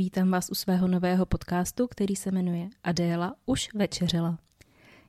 Vítám 0.00 0.30
vás 0.30 0.50
u 0.50 0.54
svého 0.54 0.88
nového 0.88 1.26
podcastu, 1.26 1.86
který 1.88 2.16
se 2.16 2.30
jmenuje 2.30 2.68
Adéla 2.84 3.36
už 3.46 3.68
večeřela. 3.74 4.38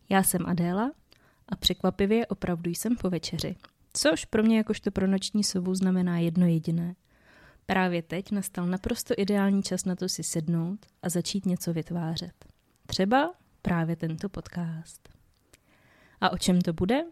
Já 0.09 0.23
jsem 0.23 0.45
Adéla 0.45 0.91
a 1.49 1.55
překvapivě 1.55 2.27
opravdu 2.27 2.69
jsem 2.71 2.95
po 2.95 3.09
večeři. 3.09 3.55
Což 3.93 4.25
pro 4.25 4.43
mě 4.43 4.57
jakožto 4.57 4.91
pro 4.91 5.07
noční 5.07 5.43
sovu 5.43 5.75
znamená 5.75 6.17
jedno 6.17 6.45
jediné. 6.47 6.95
Právě 7.65 8.01
teď 8.01 8.31
nastal 8.31 8.67
naprosto 8.67 9.13
ideální 9.17 9.63
čas 9.63 9.85
na 9.85 9.95
to 9.95 10.09
si 10.09 10.23
sednout 10.23 10.85
a 11.03 11.09
začít 11.09 11.45
něco 11.45 11.73
vytvářet. 11.73 12.45
Třeba 12.85 13.33
právě 13.61 13.95
tento 13.95 14.29
podcast. 14.29 15.09
A 16.21 16.29
o 16.29 16.37
čem 16.37 16.61
to 16.61 16.73
bude? 16.73 17.03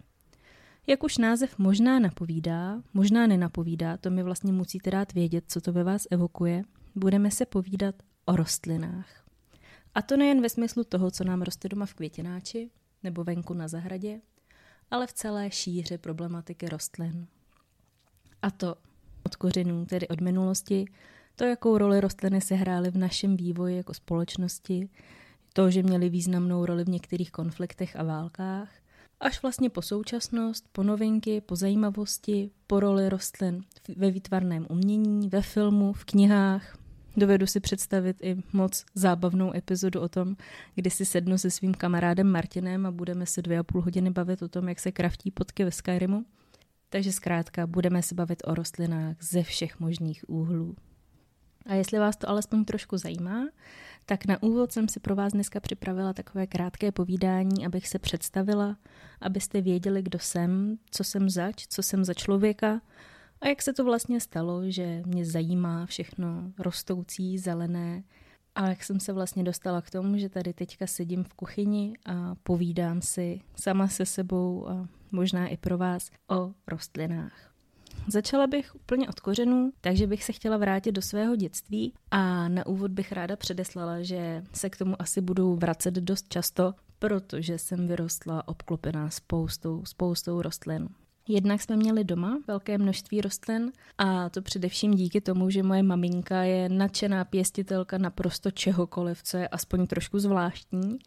Jak 0.88 1.04
už 1.04 1.18
název 1.18 1.58
možná 1.58 2.00
napovídá, 2.00 2.82
možná 2.94 3.28
nenapovídá, 3.28 3.98
to 3.98 4.10
mi 4.10 4.24
vlastně 4.24 4.52
musíte 4.52 4.92
dát 4.92 5.14
vědět, 5.14 5.44
co 5.48 5.62
to 5.62 5.74
ve 5.74 5.84
vás 5.84 6.08
evokuje, 6.12 6.64
budeme 6.96 7.32
se 7.32 7.46
povídat 7.46 7.96
o 8.26 8.36
rostlinách. 8.36 9.26
A 9.96 10.02
to 10.02 10.18
nejen 10.18 10.42
ve 10.42 10.50
smyslu 10.50 10.84
toho, 10.84 11.12
co 11.12 11.24
nám 11.24 11.42
roste 11.42 11.70
doma 11.70 11.86
v 11.86 11.94
květináči 11.94 12.70
nebo 13.04 13.24
venku 13.24 13.54
na 13.54 13.68
zahradě, 13.68 14.22
ale 14.92 15.08
v 15.08 15.14
celé 15.14 15.52
šíře 15.52 15.98
problematiky 15.98 16.70
rostlin. 16.70 17.28
A 18.42 18.52
to 18.52 18.76
od 19.24 19.36
kořenů, 19.36 19.86
tedy 19.86 20.08
od 20.08 20.22
minulosti, 20.22 20.86
to, 21.36 21.46
jakou 21.46 21.78
roli 21.78 22.02
rostliny 22.02 22.42
se 22.42 22.56
hrály 22.56 22.92
v 22.92 22.98
našem 22.98 23.38
vývoji 23.38 23.78
jako 23.78 23.94
společnosti, 23.94 24.90
to, 25.54 25.72
že 25.72 25.84
měly 25.84 26.10
významnou 26.10 26.66
roli 26.66 26.84
v 26.84 26.90
některých 26.90 27.32
konfliktech 27.32 27.96
a 27.96 28.04
válkách, 28.04 28.70
až 29.20 29.42
vlastně 29.42 29.70
po 29.70 29.82
současnost, 29.82 30.66
po 30.72 30.84
novinky, 30.84 31.42
po 31.42 31.56
zajímavosti, 31.56 32.52
po 32.68 32.80
roli 32.80 33.10
rostlin 33.10 33.64
ve 33.98 34.12
výtvarném 34.12 34.68
umění, 34.70 35.30
ve 35.30 35.42
filmu, 35.42 35.94
v 35.94 36.06
knihách. 36.06 36.78
Dovedu 37.18 37.48
si 37.48 37.60
představit 37.60 38.18
i 38.22 38.44
moc 38.54 38.86
zábavnou 38.94 39.56
epizodu 39.56 40.02
o 40.02 40.10
tom, 40.10 40.36
kdy 40.76 40.90
si 40.90 41.06
sednu 41.06 41.38
se 41.38 41.52
svým 41.52 41.74
kamarádem 41.74 42.32
Martinem 42.32 42.86
a 42.86 42.92
budeme 42.92 43.26
se 43.26 43.42
dvě 43.42 43.60
a 43.60 43.64
půl 43.64 43.82
hodiny 43.82 44.10
bavit 44.10 44.42
o 44.42 44.48
tom, 44.48 44.70
jak 44.70 44.80
se 44.80 44.92
kraftí 44.92 45.32
potky 45.32 45.64
ve 45.64 45.72
Skyrimu. 45.72 46.26
Takže 46.90 47.12
zkrátka 47.12 47.68
budeme 47.68 48.02
se 48.02 48.16
bavit 48.16 48.44
o 48.46 48.56
rostlinách 48.56 49.16
ze 49.22 49.44
všech 49.44 49.80
možných 49.80 50.30
úhlů. 50.30 50.76
A 51.66 51.74
jestli 51.74 52.00
vás 52.00 52.18
to 52.18 52.30
alespoň 52.30 52.66
trošku 52.66 52.98
zajímá, 52.98 53.48
tak 54.06 54.26
na 54.26 54.44
úvod 54.44 54.72
jsem 54.72 54.90
si 54.90 55.00
pro 55.00 55.16
vás 55.16 55.34
dneska 55.34 55.60
připravila 55.60 56.14
takové 56.14 56.48
krátké 56.48 56.92
povídání, 56.92 57.66
abych 57.66 57.88
se 57.88 58.00
představila, 58.00 58.78
abyste 59.22 59.62
věděli, 59.62 60.02
kdo 60.02 60.20
jsem, 60.20 60.78
co 60.92 61.04
jsem 61.04 61.30
zač, 61.30 61.68
co 61.68 61.84
jsem 61.84 62.06
za 62.06 62.14
člověka 62.14 62.82
a 63.42 63.48
jak 63.48 63.62
se 63.62 63.74
to 63.74 63.84
vlastně 63.84 64.20
stalo, 64.20 64.62
že 64.72 65.04
mě 65.06 65.26
zajímá 65.26 65.86
všechno 65.86 66.52
rostoucí, 66.60 67.38
zelené 67.38 68.04
a 68.56 68.70
jak 68.70 68.84
jsem 68.84 69.00
se 69.00 69.14
vlastně 69.14 69.44
dostala 69.44 69.82
k 69.82 69.90
tomu, 69.90 70.18
že 70.18 70.30
tady 70.30 70.54
teďka 70.54 70.88
sedím 70.88 71.24
v 71.24 71.34
kuchyni 71.34 71.94
a 72.06 72.36
povídám 72.44 73.02
si 73.02 73.42
sama 73.56 73.88
se 73.88 74.06
sebou 74.06 74.70
a 74.70 74.88
možná 75.12 75.48
i 75.48 75.58
pro 75.58 75.78
vás 75.78 76.12
o 76.30 76.54
rostlinách. 76.68 77.49
Začala 78.08 78.48
bych 78.48 78.76
úplně 78.76 79.10
od 79.10 79.20
kořenů, 79.20 79.72
takže 79.82 80.08
bych 80.08 80.24
se 80.24 80.34
chtěla 80.34 80.58
vrátit 80.58 80.92
do 80.92 81.02
svého 81.02 81.36
dětství 81.36 81.94
a 82.12 82.48
na 82.48 82.66
úvod 82.66 82.92
bych 82.92 83.12
ráda 83.12 83.36
předeslala, 83.36 84.02
že 84.02 84.44
se 84.54 84.70
k 84.70 84.78
tomu 84.78 85.02
asi 85.02 85.22
budu 85.22 85.56
vracet 85.56 85.94
dost 85.94 86.30
často, 86.30 86.74
protože 87.00 87.58
jsem 87.58 87.88
vyrostla 87.88 88.48
obklopená 88.48 89.10
spoustou, 89.10 89.86
spoustou 89.86 90.42
rostlin. 90.42 90.90
Jednak 91.32 91.62
jsme 91.62 91.76
měli 91.76 92.04
doma 92.04 92.38
velké 92.48 92.78
množství 92.78 93.22
rostlin 93.22 93.72
a 93.98 94.30
to 94.30 94.42
především 94.42 94.96
díky 94.96 95.22
tomu, 95.22 95.50
že 95.50 95.64
moje 95.64 95.84
maminka 95.84 96.42
je 96.42 96.70
nadšená 96.70 97.26
pěstitelka 97.26 97.98
naprosto 97.98 98.52
čehokoliv, 98.52 99.24
co 99.24 99.38
je 99.38 99.48
aspoň 99.48 99.88
trošku 99.88 100.20
zvláštní 100.20 101.00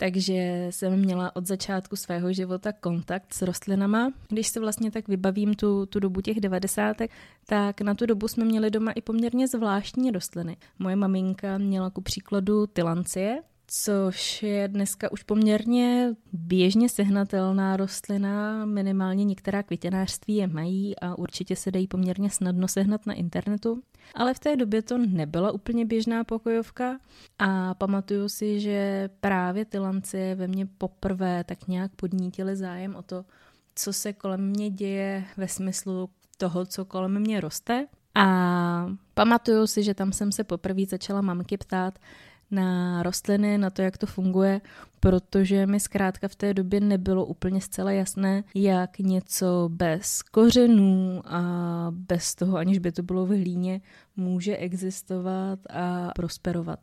takže 0.00 0.66
jsem 0.70 0.96
měla 0.96 1.36
od 1.36 1.46
začátku 1.46 1.96
svého 1.96 2.32
života 2.32 2.72
kontakt 2.72 3.34
s 3.34 3.42
rostlinama. 3.42 4.12
Když 4.28 4.48
se 4.48 4.60
vlastně 4.60 4.90
tak 4.90 5.08
vybavím 5.08 5.54
tu, 5.54 5.86
tu 5.86 6.00
dobu 6.00 6.20
těch 6.20 6.40
devadesátek, 6.40 7.10
tak 7.46 7.80
na 7.80 7.94
tu 7.94 8.06
dobu 8.06 8.28
jsme 8.28 8.44
měli 8.44 8.70
doma 8.70 8.92
i 8.92 9.00
poměrně 9.00 9.48
zvláštní 9.48 10.10
rostliny. 10.10 10.56
Moje 10.78 10.96
maminka 10.96 11.58
měla 11.58 11.90
ku 11.90 12.00
příkladu 12.00 12.66
tylancie, 12.66 13.42
což 13.72 14.42
je 14.42 14.68
dneska 14.68 15.12
už 15.12 15.22
poměrně 15.22 16.14
běžně 16.32 16.88
sehnatelná 16.88 17.76
rostlina, 17.76 18.64
minimálně 18.64 19.24
některá 19.24 19.62
květinářství 19.62 20.36
je 20.36 20.46
mají 20.46 20.98
a 20.98 21.18
určitě 21.18 21.56
se 21.56 21.70
dají 21.70 21.86
poměrně 21.86 22.30
snadno 22.30 22.68
sehnat 22.68 23.06
na 23.06 23.14
internetu. 23.14 23.82
Ale 24.14 24.34
v 24.34 24.38
té 24.38 24.56
době 24.56 24.82
to 24.82 24.98
nebyla 24.98 25.52
úplně 25.52 25.86
běžná 25.86 26.24
pokojovka 26.24 26.98
a 27.38 27.74
pamatuju 27.74 28.28
si, 28.28 28.60
že 28.60 29.10
právě 29.20 29.64
ty 29.64 29.78
lancie 29.78 30.34
ve 30.34 30.48
mně 30.48 30.66
poprvé 30.66 31.44
tak 31.44 31.68
nějak 31.68 31.92
podnítily 31.96 32.56
zájem 32.56 32.96
o 32.96 33.02
to, 33.02 33.24
co 33.74 33.92
se 33.92 34.12
kolem 34.12 34.46
mě 34.46 34.70
děje 34.70 35.24
ve 35.36 35.48
smyslu 35.48 36.10
toho, 36.36 36.66
co 36.66 36.84
kolem 36.84 37.20
mě 37.20 37.40
roste. 37.40 37.86
A 38.14 38.86
pamatuju 39.14 39.66
si, 39.66 39.82
že 39.82 39.94
tam 39.94 40.12
jsem 40.12 40.32
se 40.32 40.44
poprvé 40.44 40.82
začala 40.86 41.20
mamky 41.20 41.56
ptát, 41.56 41.98
na 42.50 43.02
rostliny, 43.02 43.58
na 43.58 43.70
to, 43.70 43.82
jak 43.82 43.98
to 43.98 44.06
funguje, 44.06 44.60
protože 45.00 45.66
mi 45.66 45.80
zkrátka 45.80 46.28
v 46.28 46.34
té 46.34 46.54
době 46.54 46.80
nebylo 46.80 47.26
úplně 47.26 47.60
zcela 47.60 47.92
jasné, 47.92 48.44
jak 48.54 48.98
něco 48.98 49.68
bez 49.72 50.22
kořenů 50.22 51.22
a 51.24 51.42
bez 51.90 52.34
toho, 52.34 52.56
aniž 52.56 52.78
by 52.78 52.92
to 52.92 53.02
bylo 53.02 53.26
v 53.26 53.28
hlíně, 53.28 53.80
může 54.16 54.56
existovat 54.56 55.58
a 55.70 56.10
prosperovat. 56.14 56.78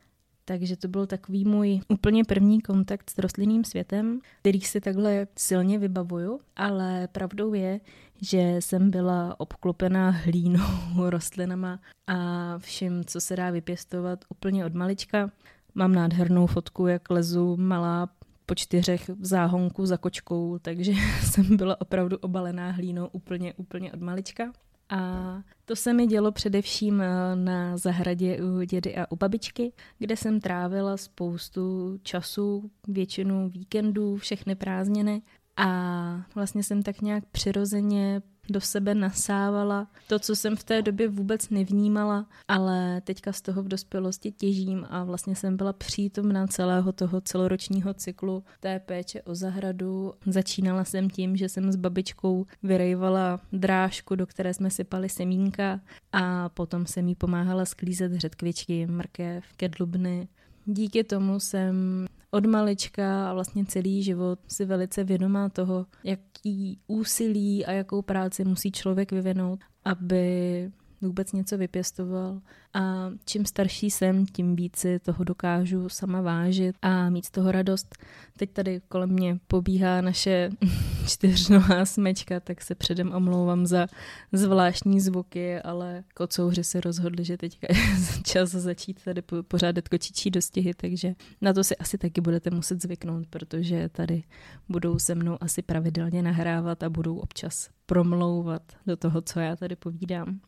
Takže 0.45 0.77
to 0.77 0.87
byl 0.87 1.05
takový 1.05 1.45
můj 1.45 1.79
úplně 1.87 2.23
první 2.23 2.61
kontakt 2.61 3.09
s 3.09 3.17
rostlinným 3.17 3.63
světem, 3.63 4.19
který 4.39 4.61
si 4.61 4.81
takhle 4.81 5.27
silně 5.37 5.79
vybavuju, 5.79 6.39
ale 6.55 7.07
pravdou 7.07 7.53
je, 7.53 7.79
že 8.21 8.55
jsem 8.59 8.91
byla 8.91 9.39
obklopená 9.39 10.09
hlínou, 10.09 10.63
rostlinama 11.09 11.79
a 12.07 12.53
vším, 12.57 13.05
co 13.05 13.21
se 13.21 13.35
dá 13.35 13.49
vypěstovat 13.49 14.25
úplně 14.29 14.65
od 14.65 14.73
malička. 14.73 15.31
Mám 15.77 15.95
nádhernou 15.95 16.47
fotku, 16.47 16.87
jak 16.87 17.09
lezu 17.09 17.57
malá 17.57 18.09
po 18.45 18.55
čtyřech 18.55 19.09
v 19.09 19.25
záhonku 19.25 19.85
za 19.85 19.97
kočkou, 19.97 20.59
takže 20.61 20.91
jsem 21.21 21.57
byla 21.57 21.81
opravdu 21.81 22.17
obalená 22.17 22.71
hlínou 22.71 23.07
úplně, 23.07 23.53
úplně 23.53 23.93
od 23.93 24.01
malička. 24.01 24.51
A 24.89 25.41
to 25.65 25.75
se 25.75 25.93
mi 25.93 26.07
dělo 26.07 26.31
především 26.31 27.01
eh, 27.01 27.35
na 27.35 27.77
zahradě 27.77 28.39
u 28.43 28.61
dědy 28.61 28.95
a 28.95 29.11
u 29.11 29.15
babičky, 29.15 29.73
kde 29.99 30.17
jsem 30.17 30.39
trávila 30.39 30.97
spoustu 30.97 31.97
času, 32.03 32.71
většinu 32.87 33.49
víkendů, 33.49 34.17
všechny 34.17 34.55
prázdniny 34.55 35.21
a 35.57 36.25
vlastně 36.35 36.63
jsem 36.63 36.83
tak 36.83 37.01
nějak 37.01 37.25
přirozeně 37.25 38.21
do 38.49 38.61
sebe 38.61 38.95
nasávala 38.95 39.87
to, 40.07 40.19
co 40.19 40.35
jsem 40.35 40.55
v 40.55 40.63
té 40.63 40.81
době 40.81 41.07
vůbec 41.07 41.49
nevnímala, 41.49 42.25
ale 42.47 43.01
teďka 43.01 43.33
z 43.33 43.41
toho 43.41 43.63
v 43.63 43.67
dospělosti 43.67 44.31
těžím 44.31 44.85
a 44.89 45.03
vlastně 45.03 45.35
jsem 45.35 45.57
byla 45.57 45.73
přítomna 45.73 46.47
celého 46.47 46.91
toho 46.91 47.21
celoročního 47.21 47.93
cyklu 47.93 48.43
té 48.59 48.79
péče 48.79 49.21
o 49.21 49.35
zahradu. 49.35 50.13
Začínala 50.25 50.83
jsem 50.83 51.09
tím, 51.09 51.37
že 51.37 51.49
jsem 51.49 51.71
s 51.71 51.75
babičkou 51.75 52.45
vyrejvala 52.63 53.39
drážku, 53.51 54.15
do 54.15 54.27
které 54.27 54.53
jsme 54.53 54.69
sypali 54.69 55.09
semínka 55.09 55.81
a 56.13 56.49
potom 56.49 56.85
jsem 56.85 57.07
jí 57.07 57.15
pomáhala 57.15 57.65
sklízet 57.65 58.13
řetkvičky, 58.13 58.87
mrkev, 58.87 59.45
kedlubny. 59.57 60.27
Díky 60.65 61.03
tomu 61.03 61.39
jsem 61.39 62.07
od 62.31 62.45
malička 62.45 63.29
a 63.29 63.33
vlastně 63.33 63.65
celý 63.65 64.03
život 64.03 64.39
si 64.47 64.65
velice 64.65 65.03
vědomá 65.03 65.49
toho, 65.49 65.85
jaký 66.03 66.79
úsilí 66.87 67.65
a 67.65 67.71
jakou 67.71 68.01
práci 68.01 68.45
musí 68.45 68.71
člověk 68.71 69.11
vyvinout, 69.11 69.59
aby 69.85 70.71
vůbec 71.01 71.31
něco 71.31 71.57
vypěstoval. 71.57 72.41
A 72.73 73.11
čím 73.25 73.45
starší 73.45 73.91
jsem, 73.91 74.25
tím 74.25 74.55
víc 74.55 74.77
si 74.77 74.99
toho 74.99 75.23
dokážu 75.23 75.89
sama 75.89 76.21
vážit 76.21 76.75
a 76.81 77.09
mít 77.09 77.25
z 77.25 77.31
toho 77.31 77.51
radost. 77.51 77.95
Teď 78.37 78.51
tady 78.51 78.81
kolem 78.89 79.09
mě 79.09 79.39
pobíhá 79.47 80.01
naše 80.01 80.49
čtyřnohá 81.07 81.85
smečka, 81.85 82.39
tak 82.39 82.61
se 82.61 82.75
předem 82.75 83.13
omlouvám 83.13 83.65
za 83.65 83.87
zvláštní 84.31 84.99
zvuky, 84.99 85.59
ale 85.59 86.03
kocouři 86.13 86.63
se 86.63 86.81
rozhodli, 86.81 87.25
že 87.25 87.37
teďka 87.37 87.67
je 87.69 87.79
čas 88.23 88.49
začít 88.49 89.03
tady 89.03 89.21
pořádat 89.47 89.87
kočičí 89.87 90.31
dostihy, 90.31 90.73
takže 90.73 91.13
na 91.41 91.53
to 91.53 91.63
si 91.63 91.77
asi 91.77 91.97
taky 91.97 92.21
budete 92.21 92.49
muset 92.49 92.81
zvyknout, 92.81 93.27
protože 93.27 93.89
tady 93.89 94.23
budou 94.69 94.99
se 94.99 95.15
mnou 95.15 95.37
asi 95.41 95.61
pravidelně 95.61 96.21
nahrávat 96.21 96.83
a 96.83 96.89
budou 96.89 97.17
občas 97.17 97.69
promlouvat 97.85 98.61
do 98.87 98.97
toho, 98.97 99.21
co 99.21 99.39
já 99.39 99.55
tady 99.55 99.75
povídám. 99.75 100.39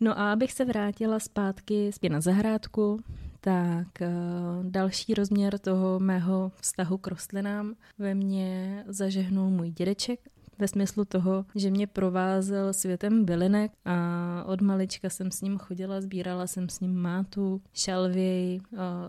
No 0.00 0.18
a 0.18 0.32
abych 0.32 0.52
se 0.52 0.64
vrátila 0.64 1.18
zpátky 1.18 1.92
zpět 1.92 2.10
na 2.10 2.20
zahrádku, 2.20 3.00
tak 3.40 3.86
uh, 4.00 4.66
další 4.70 5.14
rozměr 5.14 5.58
toho 5.58 6.00
mého 6.00 6.52
vztahu 6.60 6.98
k 6.98 7.06
rostlinám 7.06 7.74
ve 7.98 8.14
mně 8.14 8.84
zažehnul 8.86 9.50
můj 9.50 9.70
dědeček. 9.70 10.20
ve 10.58 10.68
smyslu 10.68 11.04
toho, 11.04 11.44
že 11.54 11.70
mě 11.70 11.86
provázel 11.86 12.72
světem 12.72 13.24
bylinek 13.24 13.72
a 13.84 14.44
od 14.46 14.60
malička 14.60 15.10
jsem 15.10 15.30
s 15.30 15.40
ním 15.40 15.58
chodila, 15.58 16.00
sbírala 16.00 16.46
jsem 16.46 16.68
s 16.68 16.80
ním 16.80 16.96
mátu, 16.96 17.62
šalvěj, 17.74 18.60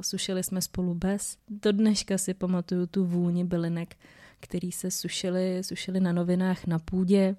sušili 0.02 0.44
jsme 0.44 0.62
spolu 0.62 0.96
bez. 0.96 1.38
Do 1.50 1.72
dneška 1.72 2.18
si 2.18 2.34
pamatuju 2.34 2.86
tu 2.86 3.06
vůni 3.06 3.46
bylinek, 3.46 3.96
který 4.40 4.72
se 4.72 4.92
sušili, 4.92 5.64
sušili 5.64 6.00
na 6.00 6.12
novinách 6.12 6.68
na 6.68 6.80
půdě 6.80 7.36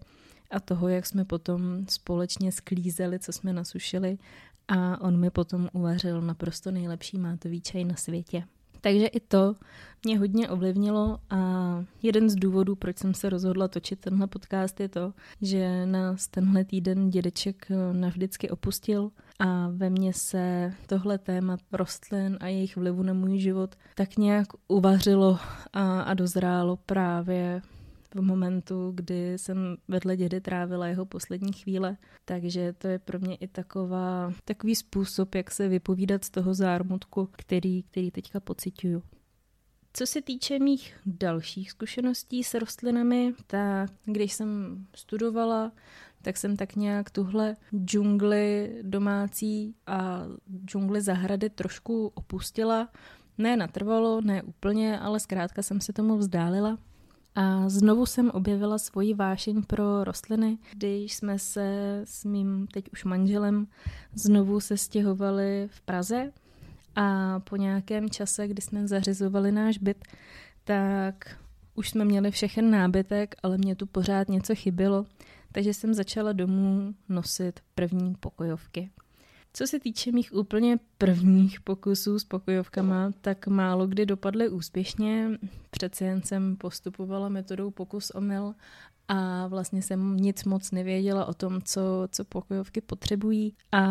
a 0.53 0.61
toho, 0.61 0.89
jak 0.89 1.07
jsme 1.07 1.25
potom 1.25 1.87
společně 1.89 2.53
sklízeli, 2.53 3.19
co 3.19 3.33
jsme 3.33 3.53
nasušili 3.53 4.19
a 4.69 5.01
on 5.01 5.21
mi 5.21 5.31
potom 5.31 5.69
uvařil 5.73 6.21
naprosto 6.21 6.71
nejlepší 6.71 7.19
mátový 7.19 7.61
čaj 7.61 7.85
na 7.85 7.97
světě. 7.97 8.45
Takže 8.83 9.07
i 9.07 9.21
to 9.21 9.55
mě 10.05 10.19
hodně 10.19 10.49
ovlivnilo 10.49 11.19
a 11.31 11.39
jeden 12.03 12.31
z 12.31 12.35
důvodů, 12.35 12.77
proč 12.77 12.99
jsem 12.99 13.15
se 13.15 13.31
rozhodla 13.31 13.69
točit 13.69 14.01
tenhle 14.01 14.27
podcast 14.27 14.81
je 14.81 14.89
to, 14.89 15.13
že 15.43 15.87
nás 15.87 16.29
tenhle 16.29 16.65
týden 16.65 17.11
dědeček 17.11 17.69
navždycky 17.93 18.51
opustil 18.51 19.11
a 19.39 19.69
ve 19.69 19.91
mně 19.91 20.13
se 20.13 20.73
tohle 20.87 21.19
téma 21.19 21.57
rostlin 21.73 22.39
a 22.41 22.47
jejich 22.47 22.77
vlivu 22.77 23.03
na 23.03 23.13
můj 23.13 23.39
život 23.39 23.77
tak 23.95 24.17
nějak 24.17 24.47
uvařilo 24.69 25.39
a, 25.73 26.03
a 26.03 26.15
dozrálo 26.15 26.77
právě 26.77 27.63
v 28.15 28.23
momentu, 28.23 28.93
kdy 28.95 29.39
jsem 29.39 29.77
vedle 29.89 30.17
dědy 30.17 30.41
trávila 30.41 30.87
jeho 30.87 31.07
poslední 31.07 31.53
chvíle. 31.53 31.97
Takže 32.25 32.73
to 32.73 32.89
je 32.89 32.99
pro 32.99 33.19
mě 33.19 33.37
i 33.37 33.49
taková, 33.49 34.33
takový 34.45 34.75
způsob, 34.75 35.35
jak 35.35 35.51
se 35.51 35.69
vypovídat 35.69 36.25
z 36.25 36.31
toho 36.31 36.55
zármutku, 36.55 37.29
který, 37.33 37.83
který 37.83 38.11
teďka 38.11 38.41
pocituju. 38.41 39.03
Co 39.95 40.07
se 40.07 40.23
týče 40.23 40.59
mých 40.59 40.95
dalších 41.07 41.71
zkušeností 41.71 42.45
s 42.45 42.55
rostlinami, 42.55 43.35
tak 43.47 43.91
když 44.05 44.33
jsem 44.33 44.79
studovala, 44.97 45.73
tak 46.23 46.37
jsem 46.37 46.57
tak 46.57 46.77
nějak 46.77 47.11
tuhle 47.11 47.57
džungli 47.85 48.77
domácí 48.83 49.75
a 49.87 50.23
džungli 50.65 51.01
zahrady 51.01 51.51
trošku 51.51 52.13
opustila. 52.15 52.89
Ne 53.39 53.57
natrvalo, 53.57 54.21
ne 54.21 54.43
úplně, 54.43 54.99
ale 54.99 55.21
zkrátka 55.21 55.63
jsem 55.63 55.81
se 55.81 55.93
tomu 55.93 56.17
vzdálila. 56.17 56.79
A 57.35 57.69
znovu 57.69 58.07
jsem 58.07 58.31
objevila 58.31 58.79
svoji 58.79 59.15
vášeň 59.15 59.63
pro 59.63 60.05
rostliny, 60.05 60.59
když 60.73 61.15
jsme 61.15 61.39
se 61.39 62.01
s 62.05 62.25
mým 62.25 62.67
teď 62.67 62.85
už 62.93 63.05
manželem 63.05 63.67
znovu 64.15 64.61
se 64.61 64.77
stěhovali 64.77 65.69
v 65.73 65.81
Praze 65.81 66.33
a 66.97 67.41
po 67.41 67.57
nějakém 67.57 68.11
čase, 68.11 68.49
kdy 68.49 68.63
jsme 68.63 68.89
zařizovali 68.89 69.53
náš 69.53 69.79
byt, 69.79 70.05
tak 70.65 71.39
už 71.75 71.91
jsme 71.91 72.05
měli 72.05 72.31
všechen 72.31 72.71
nábytek, 72.71 73.35
ale 73.43 73.59
mě 73.59 73.77
tu 73.77 73.87
pořád 73.87 74.29
něco 74.29 74.55
chybělo, 74.55 75.07
takže 75.53 75.75
jsem 75.75 75.95
začala 75.95 76.33
domů 76.33 76.95
nosit 77.09 77.61
první 77.75 78.15
pokojovky. 78.15 78.91
Co 79.55 79.67
se 79.67 79.81
týče 79.81 80.13
mých 80.13 80.35
úplně 80.35 80.79
prvních 80.99 81.61
pokusů 81.61 82.19
s 82.19 82.25
pokojovkama, 82.25 83.13
tak 83.21 83.47
málo 83.47 83.87
kdy 83.87 84.07
dopadly 84.07 84.49
úspěšně. 84.49 85.31
Přece 85.71 86.05
jen 86.05 86.23
jsem 86.23 86.57
postupovala 86.57 87.29
metodou 87.29 87.71
pokus 87.71 88.11
omyl 88.11 88.55
a 89.09 89.47
vlastně 89.47 89.83
jsem 89.83 90.17
nic 90.17 90.45
moc 90.45 90.71
nevěděla 90.71 91.25
o 91.25 91.35
tom, 91.35 91.63
co, 91.63 92.09
co 92.11 92.25
pokojovky 92.25 92.81
potřebují 92.81 93.55
a 93.73 93.83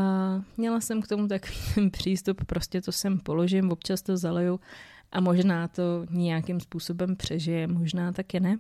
měla 0.58 0.82
jsem 0.82 1.02
k 1.02 1.08
tomu 1.08 1.28
takový 1.28 1.90
přístup, 1.92 2.46
prostě 2.46 2.82
to 2.82 2.92
sem 2.92 3.20
položím, 3.20 3.72
občas 3.72 4.02
to 4.02 4.18
zaleju 4.18 4.60
a 5.12 5.22
možná 5.22 5.68
to 5.68 6.06
nějakým 6.10 6.60
způsobem 6.60 7.16
přežije, 7.16 7.68
možná 7.68 8.12
taky 8.12 8.40
ne. 8.40 8.58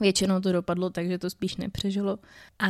Většinou 0.00 0.40
to 0.40 0.52
dopadlo 0.52 0.90
tak, 0.90 1.06
že 1.06 1.18
to 1.18 1.30
spíš 1.30 1.56
nepřežilo. 1.56 2.18
A 2.58 2.68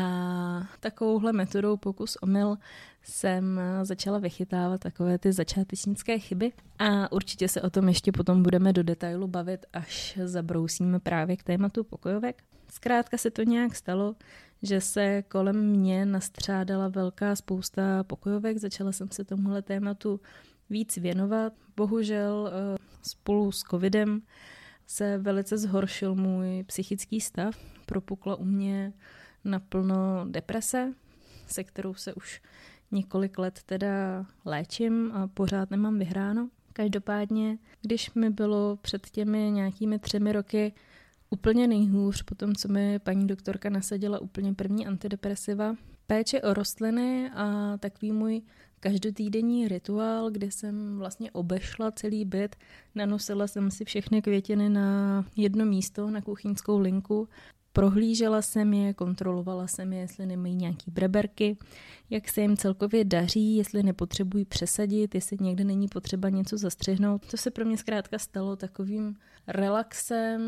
takovouhle 0.80 1.32
metodou 1.32 1.76
pokus 1.76 2.16
omyl 2.22 2.56
jsem 3.02 3.60
začala 3.82 4.18
vychytávat 4.18 4.80
takové 4.80 5.18
ty 5.18 5.32
začátečnické 5.32 6.18
chyby 6.18 6.52
a 6.78 7.12
určitě 7.12 7.48
se 7.48 7.62
o 7.62 7.70
tom 7.70 7.88
ještě 7.88 8.12
potom 8.12 8.42
budeme 8.42 8.72
do 8.72 8.82
detailu 8.82 9.28
bavit, 9.28 9.66
až 9.72 10.18
zabrousíme 10.24 11.00
právě 11.00 11.36
k 11.36 11.42
tématu 11.42 11.84
pokojovek. 11.84 12.42
Zkrátka 12.70 13.18
se 13.18 13.30
to 13.30 13.42
nějak 13.42 13.76
stalo, 13.76 14.14
že 14.62 14.80
se 14.80 15.22
kolem 15.22 15.70
mě 15.70 16.06
nastřádala 16.06 16.88
velká 16.88 17.36
spousta 17.36 18.04
pokojovek, 18.04 18.58
začala 18.58 18.92
jsem 18.92 19.10
se 19.10 19.24
tomuhle 19.24 19.62
tématu 19.62 20.20
víc 20.70 20.96
věnovat. 20.96 21.52
Bohužel 21.76 22.50
eh, 22.52 22.78
spolu 23.02 23.52
s 23.52 23.60
covidem 23.60 24.22
se 24.86 25.18
velice 25.18 25.58
zhoršil 25.58 26.14
můj 26.14 26.64
psychický 26.66 27.20
stav. 27.20 27.56
Propukla 27.86 28.36
u 28.36 28.44
mě 28.44 28.92
naplno 29.44 30.26
deprese, 30.28 30.92
se 31.46 31.64
kterou 31.64 31.94
se 31.94 32.14
už 32.14 32.42
několik 32.90 33.38
let 33.38 33.60
teda 33.66 34.26
léčím 34.44 35.12
a 35.12 35.26
pořád 35.26 35.70
nemám 35.70 35.98
vyhráno. 35.98 36.48
Každopádně, 36.72 37.58
když 37.82 38.14
mi 38.14 38.30
bylo 38.30 38.76
před 38.76 39.10
těmi 39.10 39.50
nějakými 39.50 39.98
třemi 39.98 40.32
roky 40.32 40.72
úplně 41.30 41.68
nejhůř 41.68 42.22
po 42.22 42.34
tom, 42.34 42.54
co 42.54 42.68
mi 42.68 42.98
paní 42.98 43.26
doktorka 43.26 43.70
nasadila 43.70 44.18
úplně 44.18 44.54
první 44.54 44.86
antidepresiva, 44.86 45.74
péče 46.06 46.42
o 46.42 46.54
rostliny 46.54 47.30
a 47.34 47.76
takový 47.78 48.12
můj 48.12 48.42
každotýdenní 48.84 49.68
rituál, 49.68 50.30
kdy 50.30 50.50
jsem 50.50 50.98
vlastně 50.98 51.30
obešla 51.30 51.90
celý 51.90 52.24
byt, 52.24 52.56
nanosila 52.94 53.46
jsem 53.46 53.70
si 53.70 53.84
všechny 53.84 54.22
květiny 54.22 54.68
na 54.68 55.24
jedno 55.36 55.64
místo, 55.64 56.10
na 56.10 56.20
kuchyňskou 56.20 56.78
linku, 56.78 57.28
prohlížela 57.72 58.42
jsem 58.42 58.74
je, 58.74 58.94
kontrolovala 58.94 59.66
jsem 59.66 59.92
je, 59.92 60.00
jestli 60.00 60.26
nemají 60.26 60.54
nějaký 60.54 60.90
breberky, 60.90 61.56
jak 62.10 62.28
se 62.28 62.40
jim 62.40 62.56
celkově 62.56 63.04
daří, 63.04 63.56
jestli 63.56 63.82
nepotřebují 63.82 64.44
přesadit, 64.44 65.14
jestli 65.14 65.36
někde 65.40 65.64
není 65.64 65.88
potřeba 65.88 66.28
něco 66.28 66.58
zastřihnout. 66.58 67.26
To 67.30 67.36
se 67.36 67.50
pro 67.50 67.64
mě 67.64 67.76
zkrátka 67.76 68.18
stalo 68.18 68.56
takovým 68.56 69.16
relaxem, 69.46 70.40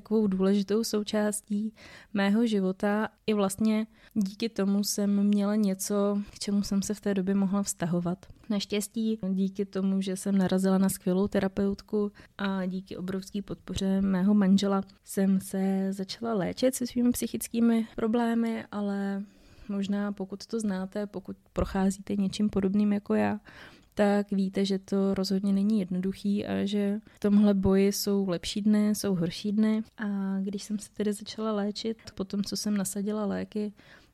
takovou 0.00 0.26
důležitou 0.26 0.84
součástí 0.84 1.72
mého 2.14 2.46
života. 2.46 3.08
I 3.26 3.34
vlastně 3.34 3.86
díky 4.14 4.48
tomu 4.48 4.84
jsem 4.84 5.22
měla 5.22 5.56
něco, 5.56 6.18
k 6.30 6.38
čemu 6.38 6.62
jsem 6.62 6.82
se 6.82 6.94
v 6.94 7.00
té 7.00 7.14
době 7.14 7.34
mohla 7.34 7.62
vztahovat. 7.62 8.26
Naštěstí 8.50 9.18
díky 9.30 9.64
tomu, 9.64 10.00
že 10.00 10.16
jsem 10.16 10.38
narazila 10.38 10.78
na 10.78 10.88
skvělou 10.88 11.28
terapeutku 11.28 12.12
a 12.38 12.66
díky 12.66 12.96
obrovské 12.96 13.42
podpoře 13.42 14.00
mého 14.00 14.34
manžela 14.34 14.82
jsem 15.04 15.40
se 15.40 15.92
začala 15.92 16.34
léčit 16.34 16.74
se 16.74 16.86
svými 16.86 17.10
psychickými 17.10 17.86
problémy, 17.96 18.64
ale 18.72 19.22
možná 19.68 20.12
pokud 20.12 20.46
to 20.46 20.60
znáte, 20.60 21.06
pokud 21.06 21.36
procházíte 21.52 22.16
něčím 22.16 22.50
podobným 22.50 22.92
jako 22.92 23.14
já, 23.14 23.40
tak 23.94 24.30
víte, 24.30 24.64
že 24.64 24.78
to 24.78 25.14
rozhodně 25.14 25.52
není 25.52 25.80
jednoduchý 25.80 26.46
a 26.46 26.66
že 26.66 27.00
v 27.06 27.18
tomhle 27.18 27.54
boji 27.54 27.92
jsou 27.92 28.28
lepší 28.28 28.62
dny, 28.62 28.94
jsou 28.94 29.14
horší 29.14 29.52
dny. 29.52 29.82
A 29.98 30.38
když 30.40 30.62
jsem 30.62 30.78
se 30.78 30.90
tedy 30.92 31.12
začala 31.12 31.52
léčit, 31.52 31.98
po 32.14 32.24
tom, 32.24 32.44
co 32.44 32.56
jsem 32.56 32.76
nasadila 32.76 33.26
léky, 33.26 33.72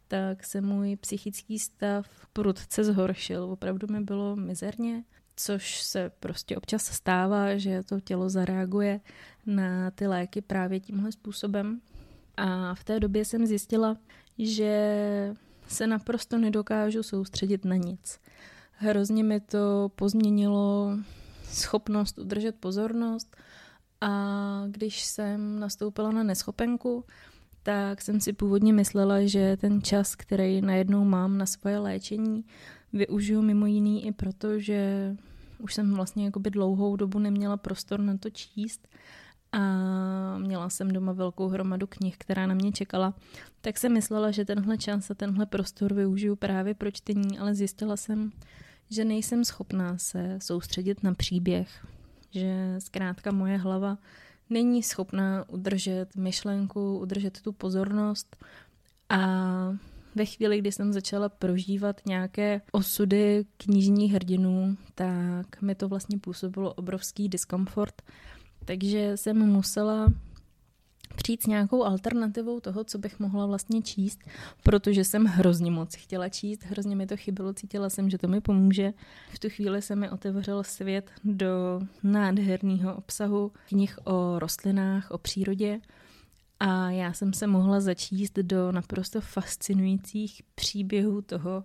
tak 0.08 0.44
se 0.44 0.60
můj 0.60 0.96
psychický 0.96 1.58
stav 1.58 2.06
prudce 2.32 2.84
zhoršil. 2.84 3.42
Opravdu 3.42 3.86
mi 3.90 4.00
bylo 4.00 4.36
mizerně, 4.36 5.04
což 5.36 5.82
se 5.82 6.10
prostě 6.20 6.56
občas 6.56 6.84
stává, 6.84 7.56
že 7.56 7.82
to 7.82 8.00
tělo 8.00 8.28
zareaguje 8.28 9.00
na 9.46 9.90
ty 9.90 10.06
léky 10.06 10.40
právě 10.40 10.80
tímhle 10.80 11.12
způsobem. 11.12 11.80
A 12.36 12.74
v 12.74 12.84
té 12.84 13.00
době 13.00 13.24
jsem 13.24 13.46
zjistila, 13.46 13.96
že 14.38 15.36
se 15.68 15.86
naprosto 15.86 16.38
nedokážu 16.38 17.02
soustředit 17.02 17.64
na 17.64 17.76
nic. 17.76 18.20
Hrozně 18.82 19.24
mi 19.24 19.40
to 19.40 19.90
pozměnilo 19.94 20.96
schopnost 21.44 22.18
udržet 22.18 22.54
pozornost 22.60 23.36
a 24.00 24.62
když 24.68 25.04
jsem 25.04 25.60
nastoupila 25.60 26.10
na 26.12 26.22
neschopenku, 26.22 27.04
tak 27.62 28.02
jsem 28.02 28.20
si 28.20 28.32
původně 28.32 28.72
myslela, 28.72 29.26
že 29.26 29.56
ten 29.56 29.82
čas, 29.82 30.14
který 30.14 30.60
najednou 30.60 31.04
mám 31.04 31.38
na 31.38 31.46
svoje 31.46 31.78
léčení, 31.78 32.44
využiju 32.92 33.42
mimo 33.42 33.66
jiný 33.66 34.06
i 34.06 34.12
proto, 34.12 34.58
že 34.58 35.16
už 35.58 35.74
jsem 35.74 35.94
vlastně 35.94 36.24
jakoby 36.24 36.50
dlouhou 36.50 36.96
dobu 36.96 37.18
neměla 37.18 37.56
prostor 37.56 38.00
na 38.00 38.16
to 38.16 38.30
číst 38.30 38.88
a 39.52 39.58
měla 40.38 40.70
jsem 40.70 40.90
doma 40.90 41.12
velkou 41.12 41.48
hromadu 41.48 41.86
knih, 41.86 42.16
která 42.18 42.46
na 42.46 42.54
mě 42.54 42.72
čekala, 42.72 43.14
tak 43.60 43.78
jsem 43.78 43.92
myslela, 43.92 44.30
že 44.30 44.44
tenhle 44.44 44.78
čas 44.78 45.10
a 45.10 45.14
tenhle 45.14 45.46
prostor 45.46 45.94
využiju 45.94 46.36
právě 46.36 46.74
pro 46.74 46.90
čtení, 46.90 47.38
ale 47.38 47.54
zjistila 47.54 47.96
jsem, 47.96 48.30
že 48.90 49.04
nejsem 49.04 49.44
schopná 49.44 49.98
se 49.98 50.38
soustředit 50.42 51.02
na 51.02 51.14
příběh, 51.14 51.86
že 52.30 52.74
zkrátka 52.78 53.32
moje 53.32 53.56
hlava 53.56 53.98
není 54.50 54.82
schopná 54.82 55.44
udržet 55.48 56.16
myšlenku, 56.16 56.98
udržet 56.98 57.40
tu 57.40 57.52
pozornost. 57.52 58.36
A 59.08 59.18
ve 60.14 60.24
chvíli, 60.24 60.58
kdy 60.58 60.72
jsem 60.72 60.92
začala 60.92 61.28
prožívat 61.28 62.00
nějaké 62.06 62.60
osudy 62.72 63.44
knižních 63.56 64.12
hrdinů, 64.12 64.76
tak 64.94 65.62
mi 65.62 65.74
to 65.74 65.88
vlastně 65.88 66.18
působilo 66.18 66.74
obrovský 66.74 67.28
diskomfort, 67.28 68.02
takže 68.64 69.16
jsem 69.16 69.46
musela 69.46 70.06
přijít 71.22 71.42
s 71.42 71.46
nějakou 71.46 71.84
alternativou 71.84 72.60
toho, 72.60 72.84
co 72.84 72.98
bych 72.98 73.18
mohla 73.18 73.46
vlastně 73.46 73.82
číst, 73.82 74.20
protože 74.62 75.04
jsem 75.04 75.24
hrozně 75.24 75.70
moc 75.70 75.94
chtěla 75.94 76.28
číst, 76.28 76.64
hrozně 76.64 76.96
mi 76.96 77.06
to 77.06 77.16
chybilo, 77.16 77.52
cítila 77.52 77.90
jsem, 77.90 78.10
že 78.10 78.18
to 78.18 78.28
mi 78.28 78.40
pomůže. 78.40 78.92
V 79.32 79.38
tu 79.38 79.48
chvíli 79.48 79.82
se 79.82 79.96
mi 79.96 80.10
otevřel 80.10 80.64
svět 80.64 81.10
do 81.24 81.80
nádherného 82.02 82.94
obsahu 82.94 83.52
knih 83.68 83.98
o 84.04 84.38
rostlinách, 84.38 85.10
o 85.10 85.18
přírodě 85.18 85.80
a 86.60 86.90
já 86.90 87.12
jsem 87.12 87.32
se 87.32 87.46
mohla 87.46 87.80
začíst 87.80 88.38
do 88.38 88.72
naprosto 88.72 89.20
fascinujících 89.20 90.42
příběhů 90.54 91.22
toho, 91.22 91.64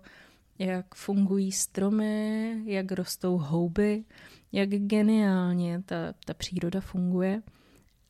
jak 0.60 0.96
fungují 0.96 1.52
stromy, 1.52 2.62
jak 2.66 2.92
rostou 2.92 3.38
houby, 3.38 4.04
jak 4.52 4.70
geniálně 4.70 5.84
ta, 5.86 5.96
ta 6.26 6.34
příroda 6.34 6.82
funguje. 6.82 7.42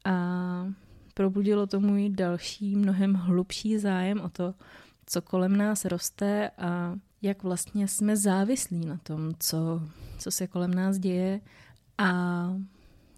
A 0.05 0.64
probudilo 1.15 1.67
to 1.67 1.79
můj 1.79 2.09
další, 2.09 2.75
mnohem 2.75 3.13
hlubší 3.13 3.77
zájem 3.77 4.21
o 4.21 4.29
to, 4.29 4.53
co 5.05 5.21
kolem 5.21 5.57
nás 5.57 5.85
roste 5.85 6.51
a 6.57 6.95
jak 7.21 7.43
vlastně 7.43 7.87
jsme 7.87 8.17
závislí 8.17 8.85
na 8.85 8.97
tom, 8.97 9.33
co, 9.39 9.81
co 10.19 10.31
se 10.31 10.47
kolem 10.47 10.73
nás 10.73 10.97
děje 10.97 11.41
a 11.97 12.47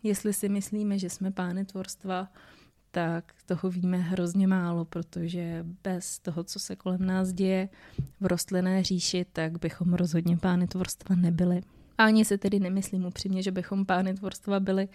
jestli 0.03 0.33
si 0.33 0.49
myslíme, 0.49 0.99
že 0.99 1.09
jsme 1.09 1.31
pány 1.31 1.65
tvorstva, 1.65 2.27
tak 2.91 3.33
toho 3.45 3.69
víme 3.69 3.97
hrozně 3.97 4.47
málo, 4.47 4.85
protože 4.85 5.65
bez 5.83 6.19
toho, 6.19 6.43
co 6.43 6.59
se 6.59 6.75
kolem 6.75 7.05
nás 7.05 7.33
děje 7.33 7.69
v 8.19 8.25
rostlinné 8.25 8.83
říši, 8.83 9.25
tak 9.33 9.59
bychom 9.59 9.93
rozhodně 9.93 10.37
pány 10.37 10.67
tvorstva 10.67 11.15
nebyli. 11.15 11.61
Ani 11.97 12.25
se 12.25 12.37
tedy 12.37 12.59
nemyslím 12.59 13.05
upřímně, 13.05 13.43
že 13.43 13.51
bychom 13.51 13.85
pány 13.85 14.13
tvorstva 14.13 14.59
byli, 14.59 14.87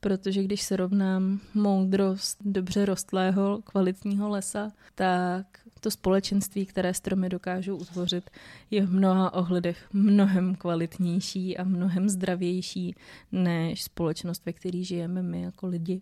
protože 0.00 0.42
když 0.42 0.62
se 0.62 0.76
rovnám 0.76 1.40
moudrost 1.54 2.38
dobře 2.44 2.84
rostlého, 2.84 3.62
kvalitního 3.64 4.28
lesa, 4.28 4.72
tak 4.94 5.46
to 5.80 5.90
společenství, 5.90 6.66
které 6.66 6.94
stromy 6.94 7.28
dokážou 7.28 7.76
utvořit, 7.76 8.30
je 8.70 8.86
v 8.86 8.94
mnoha 8.94 9.34
ohledech 9.34 9.88
mnohem 9.92 10.54
kvalitnější 10.54 11.56
a 11.56 11.64
mnohem 11.64 12.08
zdravější 12.08 12.94
než 13.32 13.82
společnost, 13.82 14.42
ve 14.46 14.52
které 14.52 14.82
žijeme 14.82 15.22
my 15.22 15.42
jako 15.42 15.66
lidi. 15.66 16.00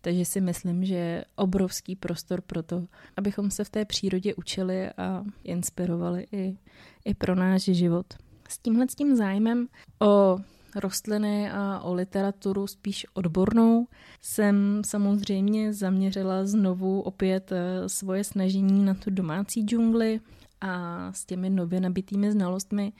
Takže 0.00 0.24
si 0.24 0.40
myslím, 0.40 0.84
že 0.84 0.94
je 0.94 1.24
obrovský 1.36 1.96
prostor 1.96 2.40
pro 2.40 2.62
to, 2.62 2.86
abychom 3.16 3.50
se 3.50 3.64
v 3.64 3.70
té 3.70 3.84
přírodě 3.84 4.34
učili 4.34 4.90
a 4.90 5.24
inspirovali 5.44 6.26
i, 6.32 6.56
i 7.04 7.14
pro 7.14 7.34
náš 7.34 7.62
život. 7.62 8.06
S 8.48 8.58
tímhle 8.58 8.88
s 8.88 8.94
tím 8.94 9.16
zájmem 9.16 9.68
o 10.00 10.38
rostliny 10.76 11.50
a 11.50 11.80
o 11.80 11.94
literaturu 11.94 12.66
spíš 12.66 13.06
odbornou 13.14 13.86
jsem 14.20 14.82
samozřejmě 14.86 15.72
zaměřila 15.72 16.46
znovu 16.46 17.00
opět 17.00 17.52
eh, 17.52 17.88
svoje 17.88 18.24
snažení 18.24 18.84
na 18.84 18.94
tu 18.94 19.10
domácí 19.10 19.62
džungli 19.62 20.20
a 20.60 21.12
s 21.12 21.24
těmi 21.24 21.50
nově 21.50 21.80
nabitými 21.80 22.32
znalostmi 22.32 22.92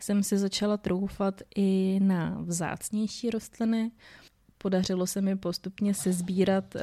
jsem 0.00 0.22
si 0.22 0.38
začala 0.38 0.76
troufat 0.76 1.42
i 1.56 1.98
na 2.02 2.38
vzácnější 2.40 3.30
rostliny, 3.30 3.90
Podařilo 4.58 5.06
se 5.06 5.20
mi 5.20 5.36
postupně 5.36 5.94
sezbírat 5.94 6.74
uh, 6.74 6.80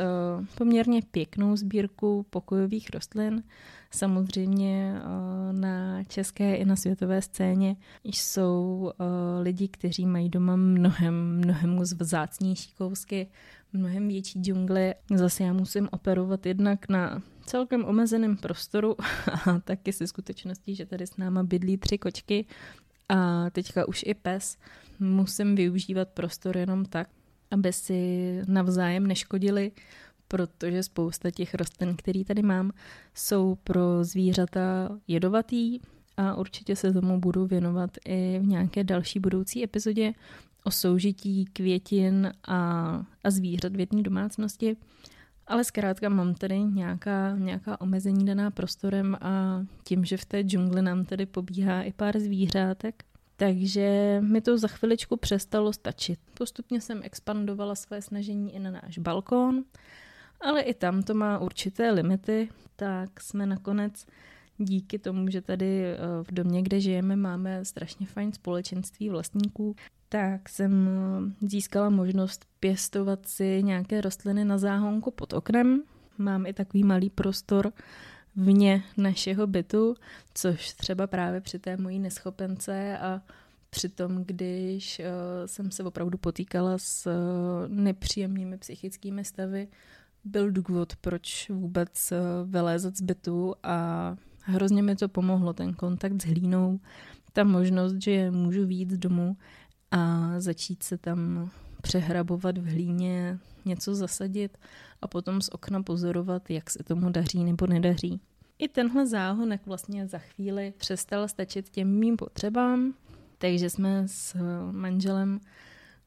poměrně 0.57 1.01
pěknou 1.11 1.55
sbírku 1.55 2.25
pokojových 2.29 2.89
rostlin. 2.89 3.43
Samozřejmě 3.95 4.93
uh, 4.95 5.59
na 5.59 6.03
české 6.03 6.55
i 6.55 6.65
na 6.65 6.75
světové 6.75 7.21
scéně 7.21 7.75
jsou 8.03 8.91
uh, 8.99 9.05
lidi, 9.41 9.67
kteří 9.67 10.05
mají 10.05 10.29
doma 10.29 10.55
mnohem, 10.55 11.37
mnohem 11.37 11.77
vzácnější 11.77 12.73
kousky, 12.77 13.27
mnohem 13.73 14.07
větší 14.07 14.39
džungly. 14.41 14.93
Zase 15.15 15.43
já 15.43 15.53
musím 15.53 15.89
operovat 15.91 16.45
jednak 16.45 16.89
na 16.89 17.21
celkem 17.45 17.85
omezeném 17.85 18.37
prostoru 18.37 18.95
a 19.45 19.59
taky 19.59 19.93
se 19.93 20.07
skutečností, 20.07 20.75
že 20.75 20.85
tady 20.85 21.07
s 21.07 21.17
náma 21.17 21.43
bydlí 21.43 21.77
tři 21.77 21.97
kočky 21.97 22.45
a 23.09 23.49
teďka 23.49 23.87
už 23.87 24.03
i 24.07 24.13
pes. 24.13 24.57
Musím 24.99 25.55
využívat 25.55 26.09
prostor 26.09 26.57
jenom 26.57 26.85
tak, 26.85 27.07
aby 27.51 27.73
si 27.73 28.41
navzájem 28.47 29.07
neškodili, 29.07 29.71
protože 30.33 30.83
spousta 30.83 31.31
těch 31.31 31.53
rostlin, 31.53 31.95
které 31.95 32.23
tady 32.23 32.41
mám, 32.41 32.71
jsou 33.13 33.55
pro 33.63 34.03
zvířata 34.03 34.89
jedovatý 35.07 35.79
a 36.17 36.35
určitě 36.35 36.75
se 36.75 36.93
tomu 36.93 37.19
budu 37.19 37.45
věnovat 37.45 37.89
i 38.05 38.39
v 38.39 38.45
nějaké 38.45 38.83
další 38.83 39.19
budoucí 39.19 39.63
epizodě 39.63 40.13
o 40.63 40.71
soužití 40.71 41.45
květin 41.45 42.31
a, 42.47 42.57
a 43.23 43.31
zvířat 43.31 43.75
v 43.75 43.79
jedné 43.79 44.01
domácnosti. 44.01 44.77
Ale 45.47 45.63
zkrátka 45.63 46.09
mám 46.09 46.33
tady 46.33 46.59
nějaká, 46.59 47.35
nějaká 47.37 47.81
omezení 47.81 48.25
daná 48.25 48.51
prostorem 48.51 49.17
a 49.21 49.61
tím, 49.83 50.05
že 50.05 50.17
v 50.17 50.25
té 50.25 50.41
džungli 50.41 50.81
nám 50.81 51.05
tady 51.05 51.25
pobíhá 51.25 51.81
i 51.81 51.93
pár 51.93 52.19
zvířátek, 52.19 53.03
takže 53.35 54.17
mi 54.21 54.41
to 54.41 54.57
za 54.57 54.67
chviličku 54.67 55.17
přestalo 55.17 55.73
stačit. 55.73 56.19
Postupně 56.33 56.81
jsem 56.81 57.01
expandovala 57.03 57.75
své 57.75 58.01
snažení 58.01 58.55
i 58.55 58.59
na 58.59 58.71
náš 58.71 58.97
balkón, 58.97 59.63
ale 60.43 60.61
i 60.61 60.73
tam 60.73 61.03
to 61.03 61.13
má 61.13 61.39
určité 61.39 61.91
limity, 61.91 62.49
tak 62.75 63.21
jsme 63.21 63.45
nakonec 63.45 64.05
díky 64.57 64.99
tomu, 64.99 65.29
že 65.29 65.41
tady 65.41 65.85
eh, 65.85 65.97
v 66.23 66.31
domě, 66.31 66.61
kde 66.61 66.79
žijeme, 66.79 67.15
máme 67.15 67.65
strašně 67.65 68.07
fajn 68.07 68.31
společenství 68.31 69.09
vlastníků, 69.09 69.75
tak 70.09 70.49
jsem 70.49 70.89
eh, 71.41 71.47
získala 71.47 71.89
možnost 71.89 72.45
pěstovat 72.59 73.27
si 73.27 73.63
nějaké 73.63 74.01
rostliny 74.01 74.45
na 74.45 74.57
záhonku 74.57 75.11
pod 75.11 75.33
oknem. 75.33 75.83
Mám 76.17 76.45
i 76.45 76.53
takový 76.53 76.83
malý 76.83 77.09
prostor, 77.09 77.71
vně 78.35 78.83
našeho 78.97 79.47
bytu, 79.47 79.95
což 80.33 80.73
třeba 80.73 81.07
právě 81.07 81.41
při 81.41 81.59
té 81.59 81.77
mojí 81.77 81.99
neschopence 81.99 82.97
a 82.97 83.21
při 83.69 83.89
tom, 83.89 84.23
když 84.23 84.99
uh, 84.99 85.05
jsem 85.45 85.71
se 85.71 85.83
opravdu 85.83 86.17
potýkala 86.17 86.77
s 86.77 87.09
nepříjemnými 87.67 88.57
psychickými 88.57 89.25
stavy, 89.25 89.67
byl 90.25 90.51
důvod, 90.51 90.95
proč 90.95 91.49
vůbec 91.49 92.11
uh, 92.11 92.51
vylézat 92.51 92.97
z 92.97 93.01
bytu 93.01 93.55
a 93.63 94.15
hrozně 94.39 94.83
mi 94.83 94.95
to 94.95 95.09
pomohlo, 95.09 95.53
ten 95.53 95.73
kontakt 95.73 96.21
s 96.21 96.25
hlínou, 96.25 96.79
ta 97.33 97.43
možnost, 97.43 97.95
že 98.01 98.31
můžu 98.31 98.65
výjít 98.65 98.91
z 98.91 98.97
domu 98.97 99.37
a 99.91 100.33
začít 100.37 100.83
se 100.83 100.97
tam 100.97 101.49
přehrabovat 101.81 102.57
v 102.57 102.65
hlíně, 102.65 103.39
něco 103.65 103.95
zasadit 103.95 104.57
a 105.01 105.07
potom 105.07 105.41
z 105.41 105.49
okna 105.49 105.83
pozorovat, 105.83 106.49
jak 106.49 106.69
se 106.69 106.83
tomu 106.83 107.09
daří 107.09 107.43
nebo 107.43 107.67
nedaří. 107.67 108.21
I 108.59 108.67
tenhle 108.67 109.07
záhonek 109.07 109.65
vlastně 109.65 110.07
za 110.07 110.17
chvíli 110.17 110.73
přestal 110.77 111.27
stačit 111.27 111.69
těm 111.69 111.99
mým 111.99 112.17
potřebám, 112.17 112.93
takže 113.37 113.69
jsme 113.69 114.07
s 114.07 114.37
manželem 114.71 115.39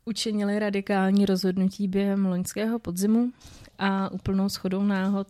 učinili 0.09 0.59
radikální 0.59 1.27
rozhodnutí 1.27 1.89
během 1.89 2.27
loňského 2.27 2.79
podzimu 2.79 3.33
a 3.79 4.13
úplnou 4.13 4.49
schodou 4.49 4.83
náhod 4.83 5.27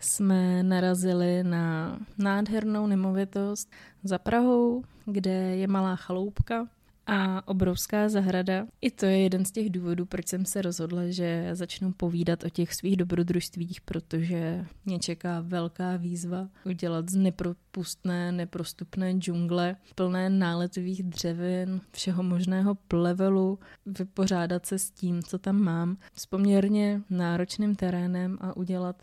jsme 0.00 0.62
narazili 0.62 1.44
na 1.44 1.98
nádhernou 2.18 2.86
nemovitost 2.86 3.70
za 4.04 4.18
Prahou, 4.18 4.84
kde 5.06 5.30
je 5.30 5.66
malá 5.66 5.96
chaloupka, 5.96 6.68
a 7.12 7.48
obrovská 7.48 8.08
zahrada. 8.08 8.66
I 8.80 8.90
to 8.90 9.06
je 9.06 9.18
jeden 9.18 9.44
z 9.44 9.50
těch 9.50 9.70
důvodů, 9.70 10.06
proč 10.06 10.28
jsem 10.28 10.44
se 10.44 10.62
rozhodla, 10.62 11.02
že 11.08 11.50
začnu 11.52 11.92
povídat 11.92 12.44
o 12.44 12.48
těch 12.48 12.74
svých 12.74 12.96
dobrodružstvích, 12.96 13.80
protože 13.80 14.66
mě 14.84 14.98
čeká 14.98 15.40
velká 15.40 15.96
výzva 15.96 16.48
udělat 16.64 17.08
z 17.08 17.14
nepropustné, 17.16 18.32
neprostupné 18.32 19.12
džungle, 19.12 19.76
plné 19.94 20.30
náletových 20.30 21.02
dřevin, 21.02 21.80
všeho 21.92 22.22
možného 22.22 22.74
plevelu, 22.74 23.58
vypořádat 23.86 24.66
se 24.66 24.78
s 24.78 24.90
tím, 24.90 25.22
co 25.22 25.38
tam 25.38 25.56
mám, 25.56 25.96
s 26.14 26.26
poměrně 26.26 27.02
náročným 27.10 27.74
terénem 27.74 28.38
a 28.40 28.56
udělat 28.56 29.02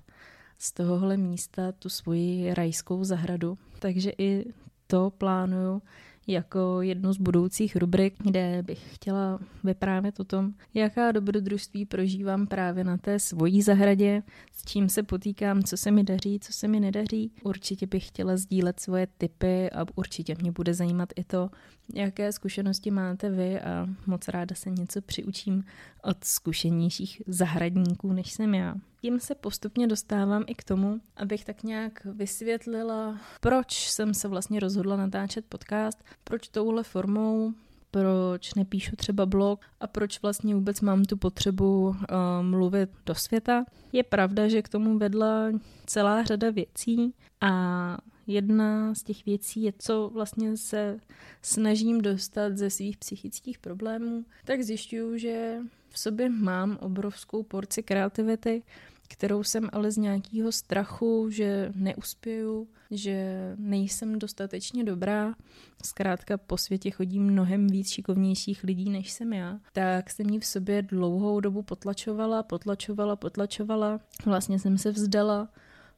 z 0.58 0.72
tohohle 0.72 1.18
místa 1.18 1.72
tu 1.72 1.90
svoji 1.90 2.54
rajskou 2.54 3.04
zahradu. 3.04 3.58
Takže 3.80 4.12
i 4.18 4.46
to 4.88 5.10
plánuju 5.18 5.82
jako 6.28 6.82
jednu 6.82 7.14
z 7.14 7.18
budoucích 7.18 7.76
rubrik, 7.76 8.14
kde 8.24 8.64
bych 8.64 8.96
chtěla 8.96 9.40
vyprávět 9.64 10.20
o 10.20 10.24
tom, 10.24 10.54
jaká 10.74 11.12
dobrodružství 11.12 11.86
prožívám 11.86 12.48
právě 12.48 12.84
na 12.84 12.98
té 12.98 13.20
svojí 13.20 13.62
zahradě, 13.62 14.24
s 14.54 14.66
čím 14.66 14.90
se 14.90 15.04
potýkám, 15.04 15.64
co 15.64 15.78
se 15.78 15.92
mi 15.92 16.04
daří, 16.04 16.40
co 16.40 16.54
se 16.54 16.68
mi 16.68 16.80
nedaří. 16.80 17.32
Určitě 17.44 17.88
bych 17.88 18.08
chtěla 18.08 18.38
sdílet 18.38 18.80
svoje 18.80 19.08
tipy 19.18 19.70
a 19.70 19.86
určitě 19.96 20.36
mě 20.42 20.52
bude 20.52 20.74
zajímat 20.74 21.10
i 21.16 21.24
to, 21.24 21.50
jaké 21.94 22.32
zkušenosti 22.32 22.92
máte 22.92 23.30
vy 23.30 23.60
a 23.60 23.88
moc 24.08 24.28
ráda 24.28 24.56
se 24.56 24.70
něco 24.70 25.02
přiučím 25.02 25.64
od 26.04 26.24
zkušenějších 26.24 27.22
zahradníků, 27.28 28.14
než 28.14 28.32
jsem 28.32 28.54
já. 28.54 28.76
Tím 29.01 29.20
se 29.20 29.36
postupně 29.36 29.88
dostávám 29.88 30.44
i 30.48 30.56
k 30.56 30.63
tomu, 30.63 31.00
abych 31.16 31.46
tak 31.46 31.63
nějak 31.63 32.06
vysvětlila, 32.06 33.20
proč 33.39 33.89
jsem 33.89 34.13
se 34.13 34.27
vlastně 34.27 34.60
rozhodla 34.60 34.98
natáčet 34.98 35.46
podcast, 35.46 36.04
proč 36.24 36.48
touhle 36.48 36.84
formou, 36.84 37.54
proč 37.92 38.54
nepíšu 38.54 38.96
třeba 38.96 39.25
blog 39.25 39.66
a 39.80 39.88
proč 39.88 40.22
vlastně 40.22 40.56
vůbec 40.56 40.82
mám 40.82 41.06
tu 41.06 41.18
potřebu 41.18 41.88
uh, 41.88 41.96
mluvit 42.42 42.89
do 43.06 43.16
světa. 43.16 43.66
Je 43.92 44.04
pravda, 44.04 44.48
že 44.48 44.62
k 44.62 44.70
tomu 44.70 44.98
vedla 44.98 45.51
celá 45.86 46.24
řada 46.24 46.51
věcí 46.51 47.13
a 47.42 47.98
jedna 48.27 48.96
z 48.96 49.04
těch 49.04 49.25
věcí 49.25 49.63
je, 49.63 49.74
co 49.80 50.10
vlastně 50.13 50.58
se 50.58 51.00
snažím 51.42 52.01
dostat 52.01 52.58
ze 52.58 52.70
svých 52.70 52.98
psychických 52.98 53.60
problémů, 53.60 54.25
tak 54.46 54.62
zjišťuju, 54.62 55.18
že 55.18 55.58
v 55.89 56.00
sobě 56.00 56.29
mám 56.29 56.77
obrovskou 56.82 57.44
porci 57.44 57.84
kreativity, 57.84 58.63
kterou 59.08 59.44
jsem 59.44 59.70
ale 59.74 59.91
z 59.91 59.98
nějakého 59.98 60.51
strachu, 60.51 61.29
že 61.29 61.72
neuspěju, 61.75 62.67
že 62.91 63.36
nejsem 63.58 64.20
dostatečně 64.20 64.84
dobrá, 64.84 65.36
zkrátka 65.84 66.38
po 66.38 66.58
světě 66.58 66.91
chodí 66.91 67.20
mnohem 67.20 67.67
víc 67.67 67.89
šikovnějších 67.89 68.63
lidí, 68.63 68.89
než 68.89 69.12
jsem 69.12 69.34
já, 69.34 69.60
tak 69.74 70.10
jsem 70.10 70.29
ji 70.29 70.39
v 70.39 70.46
sobě 70.46 70.82
dlouhou 70.82 71.39
dobu 71.39 71.62
potlačovala, 71.62 72.44
potlačovala, 72.44 73.15
potlačovala. 73.15 74.00
Vlastně 74.25 74.60
jsem 74.60 74.77
se 74.77 74.91
vzdala 74.91 75.50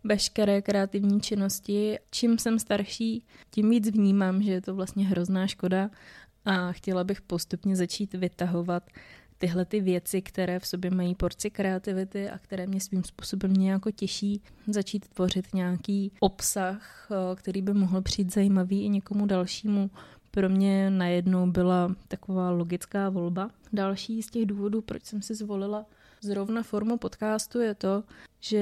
veškeré 0.04 0.62
kreativní 0.62 1.22
činnosti. 1.22 1.98
Čím 2.12 2.38
jsem 2.38 2.60
starší, 2.60 3.26
tím 3.52 3.70
víc 3.70 3.90
vnímám, 3.90 4.42
že 4.42 4.52
je 4.52 4.62
to 4.62 4.76
vlastně 4.76 5.08
hrozná 5.08 5.48
škoda 5.48 5.90
a 6.46 6.72
chtěla 6.72 7.04
bych 7.04 7.22
postupně 7.22 7.76
začít 7.76 8.14
vytahovat 8.14 8.84
tyhle 9.40 9.66
ty 9.66 9.82
věci, 9.82 10.22
které 10.22 10.60
v 10.60 10.68
sobě 10.68 10.92
mají 10.92 11.16
porci 11.16 11.50
kreativity 11.50 12.30
a 12.30 12.38
které 12.38 12.68
mě 12.68 12.82
svým 12.82 13.04
způsobem 13.04 13.54
nějak 13.54 13.82
těší, 13.96 14.42
začít 14.68 15.08
tvořit 15.08 15.54
nějaký 15.54 16.12
obsah, 16.20 17.08
eh, 17.12 17.36
který 17.36 17.62
by 17.62 17.74
mohl 17.74 18.02
přijít 18.02 18.34
zajímavý 18.34 18.84
i 18.84 18.90
někomu 18.90 19.26
dalšímu. 19.26 19.90
Pro 20.32 20.50
mě 20.50 20.90
najednou 20.90 21.52
byla 21.52 21.96
taková 22.08 22.52
logická 22.52 23.10
volba. 23.10 23.50
Další 23.74 24.24
z 24.24 24.30
těch 24.30 24.46
důvodů, 24.46 24.82
proč 24.82 25.06
jsem 25.06 25.22
si 25.22 25.36
zvolila 25.36 25.86
zrovna 26.22 26.64
formu 26.64 26.98
podcastu, 26.98 27.60
je 27.60 27.76
to, 27.76 28.04
že 28.40 28.60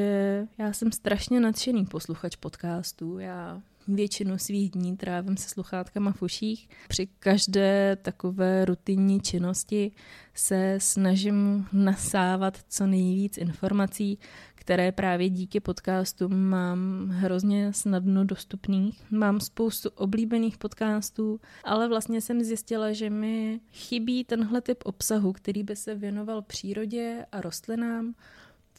já 0.58 0.74
jsem 0.74 0.92
strašně 0.92 1.40
nadšený 1.40 1.86
posluchač 1.86 2.36
podcastů. 2.36 3.20
Já 3.20 3.62
většinu 3.88 4.38
svých 4.38 4.72
dní 4.72 4.98
trávím 4.98 5.38
se 5.38 5.50
sluchátkama 5.50 6.12
v 6.12 6.22
uších. 6.22 6.70
Při 6.88 7.08
každé 7.20 7.98
takové 8.02 8.66
rutinní 8.66 9.20
činnosti 9.20 9.92
se 10.34 10.76
snažím 10.78 11.68
nasávat 11.74 12.58
co 12.70 12.88
nejvíc 12.88 13.38
informací, 13.38 14.20
které 14.56 14.92
právě 14.92 15.30
díky 15.30 15.60
podcastu 15.60 16.30
mám 16.30 17.10
hrozně 17.10 17.74
snadno 17.74 18.26
dostupných. 18.26 19.12
Mám 19.12 19.40
spoustu 19.40 19.90
oblíbených 19.90 20.58
podcastů, 20.58 21.40
ale 21.64 21.88
vlastně 21.88 22.22
jsem 22.22 22.44
zjistila, 22.44 22.94
že 22.94 23.10
mi 23.10 23.60
chybí 23.72 24.24
tenhle 24.24 24.62
typ 24.62 24.78
obsahu, 24.84 25.34
který 25.34 25.64
by 25.64 25.76
se 25.76 25.96
věnoval 25.96 26.42
přírodě 26.42 27.26
a 27.32 27.42
rostlinám, 27.42 28.14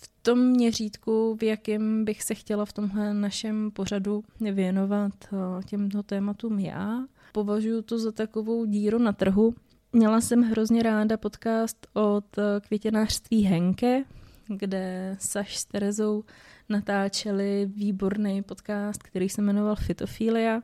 v 0.00 0.08
tom 0.22 0.38
měřítku, 0.38 1.36
v 1.40 1.42
jakém 1.42 2.04
bych 2.04 2.22
se 2.22 2.34
chtěla 2.34 2.64
v 2.64 2.72
tomhle 2.72 3.14
našem 3.14 3.70
pořadu 3.70 4.24
věnovat 4.40 5.12
eh, 5.32 5.36
těmto 5.64 6.02
tématům 6.02 6.58
já. 6.58 7.00
Považuji 7.32 7.82
to 7.82 7.98
za 7.98 8.12
takovou 8.12 8.64
díru 8.64 8.98
na 8.98 9.12
trhu. 9.12 9.54
Měla 9.92 10.20
jsem 10.20 10.42
hrozně 10.42 10.82
ráda 10.82 11.16
podcast 11.16 11.86
od 11.92 12.38
eh, 12.38 12.42
květinářství 12.60 13.42
Henke, 13.42 14.04
kde 14.46 15.16
Saš 15.20 15.56
s 15.56 15.64
Terezou 15.64 16.24
natáčeli 16.68 17.70
výborný 17.74 18.42
podcast, 18.42 19.02
který 19.02 19.28
se 19.28 19.42
jmenoval 19.42 19.76
Fitofilia 19.76 20.62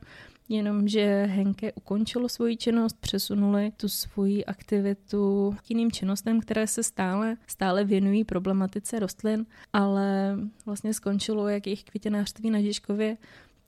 jenomže 0.48 1.24
Henke 1.24 1.72
ukončilo 1.72 2.28
svoji 2.28 2.56
činnost, 2.56 2.96
přesunuli 3.00 3.72
tu 3.76 3.88
svoji 3.88 4.44
aktivitu 4.44 5.56
k 5.66 5.70
jiným 5.70 5.92
činnostem, 5.92 6.40
které 6.40 6.66
se 6.66 6.82
stále, 6.82 7.36
stále 7.46 7.84
věnují 7.84 8.24
problematice 8.24 8.98
rostlin, 8.98 9.46
ale 9.72 10.36
vlastně 10.66 10.94
skončilo 10.94 11.48
jak 11.48 11.66
jejich 11.66 11.84
květinářství 11.84 12.50
na 12.50 12.60
Žižkově, 12.60 13.16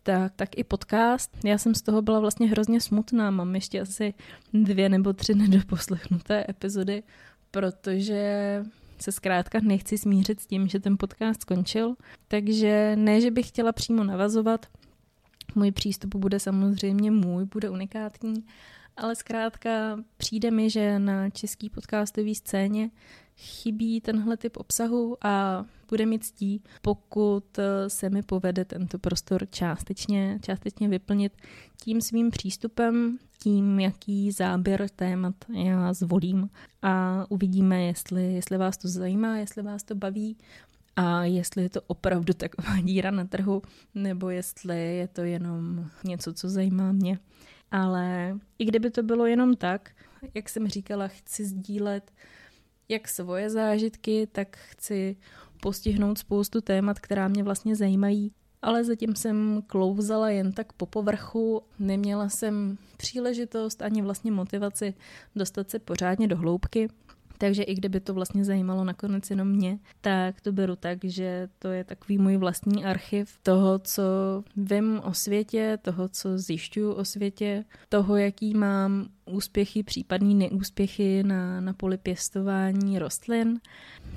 tak, 0.02 0.32
tak 0.36 0.58
i 0.58 0.64
podcast. 0.64 1.30
Já 1.44 1.58
jsem 1.58 1.74
z 1.74 1.82
toho 1.82 2.02
byla 2.02 2.20
vlastně 2.20 2.48
hrozně 2.48 2.80
smutná, 2.80 3.30
mám 3.30 3.54
ještě 3.54 3.80
asi 3.80 4.14
dvě 4.52 4.88
nebo 4.88 5.12
tři 5.12 5.34
nedoposlechnuté 5.34 6.44
epizody, 6.48 7.02
protože 7.50 8.64
se 9.00 9.12
zkrátka 9.12 9.58
nechci 9.62 9.98
smířit 9.98 10.40
s 10.40 10.46
tím, 10.46 10.68
že 10.68 10.80
ten 10.80 10.96
podcast 10.98 11.40
skončil. 11.40 11.94
Takže 12.28 12.92
ne, 12.96 13.20
že 13.20 13.30
bych 13.30 13.48
chtěla 13.48 13.72
přímo 13.72 14.04
navazovat, 14.04 14.66
můj 15.56 15.72
přístup 15.72 16.14
bude 16.14 16.40
samozřejmě 16.40 17.10
můj, 17.10 17.44
bude 17.44 17.70
unikátní, 17.70 18.44
ale 18.96 19.16
zkrátka 19.16 19.98
přijde 20.16 20.50
mi, 20.50 20.70
že 20.70 20.98
na 20.98 21.30
český 21.30 21.70
podcastový 21.70 22.34
scéně 22.34 22.90
chybí 23.36 24.00
tenhle 24.00 24.36
typ 24.36 24.56
obsahu 24.56 25.16
a 25.22 25.64
bude 25.88 26.06
mi 26.06 26.18
ctí, 26.18 26.62
pokud 26.82 27.58
eh, 27.58 27.90
se 27.90 28.10
mi 28.10 28.22
povede 28.22 28.64
tento 28.64 28.98
prostor 28.98 29.46
částečně, 29.50 30.38
částečně 30.42 30.88
vyplnit 30.88 31.32
tím 31.82 32.00
svým 32.00 32.30
přístupem, 32.30 33.18
tím, 33.38 33.80
jaký 33.80 34.32
záběr 34.32 34.88
témat 34.96 35.34
já 35.54 35.92
zvolím. 35.92 36.50
A 36.82 37.24
uvidíme, 37.28 37.82
jestli, 37.82 38.34
jestli 38.34 38.58
vás 38.58 38.76
to 38.76 38.88
zajímá, 38.88 39.36
jestli 39.36 39.62
vás 39.62 39.82
to 39.82 39.94
baví 39.94 40.36
a 40.96 41.24
jestli 41.24 41.62
je 41.62 41.70
to 41.70 41.80
opravdu 41.86 42.32
taková 42.32 42.80
díra 42.82 43.10
na 43.10 43.24
trhu, 43.24 43.62
nebo 43.94 44.30
jestli 44.30 44.96
je 44.96 45.08
to 45.08 45.20
jenom 45.20 45.90
něco, 46.04 46.32
co 46.32 46.48
zajímá 46.48 46.92
mě. 46.92 47.18
Ale 47.70 48.38
i 48.58 48.64
kdyby 48.64 48.90
to 48.90 49.02
bylo 49.02 49.26
jenom 49.26 49.56
tak, 49.56 49.90
jak 50.34 50.48
jsem 50.48 50.68
říkala, 50.68 51.08
chci 51.08 51.44
sdílet 51.44 52.12
jak 52.88 53.08
svoje 53.08 53.50
zážitky, 53.50 54.28
tak 54.32 54.56
chci 54.56 55.16
postihnout 55.62 56.18
spoustu 56.18 56.60
témat, 56.60 57.00
která 57.00 57.28
mě 57.28 57.42
vlastně 57.42 57.76
zajímají. 57.76 58.32
Ale 58.62 58.84
zatím 58.84 59.16
jsem 59.16 59.62
klouzala 59.66 60.30
jen 60.30 60.52
tak 60.52 60.72
po 60.72 60.86
povrchu, 60.86 61.62
neměla 61.78 62.28
jsem 62.28 62.78
příležitost 62.96 63.82
ani 63.82 64.02
vlastně 64.02 64.32
motivaci 64.32 64.94
dostat 65.36 65.70
se 65.70 65.78
pořádně 65.78 66.28
do 66.28 66.36
hloubky. 66.36 66.88
Takže 67.38 67.62
i 67.62 67.74
kdyby 67.74 68.00
to 68.00 68.14
vlastně 68.14 68.44
zajímalo 68.44 68.84
nakonec 68.84 69.30
jenom 69.30 69.48
mě, 69.48 69.78
tak 70.00 70.40
to 70.40 70.52
beru 70.52 70.76
tak, 70.76 70.98
že 71.04 71.48
to 71.58 71.68
je 71.68 71.84
takový 71.84 72.18
můj 72.18 72.36
vlastní 72.36 72.84
archiv 72.84 73.38
toho, 73.42 73.78
co 73.78 74.02
vím 74.56 75.00
o 75.04 75.14
světě, 75.14 75.78
toho, 75.82 76.08
co 76.08 76.38
zjišťuju 76.38 76.92
o 76.92 77.04
světě, 77.04 77.64
toho, 77.88 78.16
jaký 78.16 78.54
mám 78.54 79.08
úspěchy, 79.26 79.82
případný 79.82 80.34
neúspěchy 80.34 81.22
na, 81.22 81.60
na 81.60 81.72
poli 81.72 81.96
pěstování 81.98 82.98
rostlin. 82.98 83.60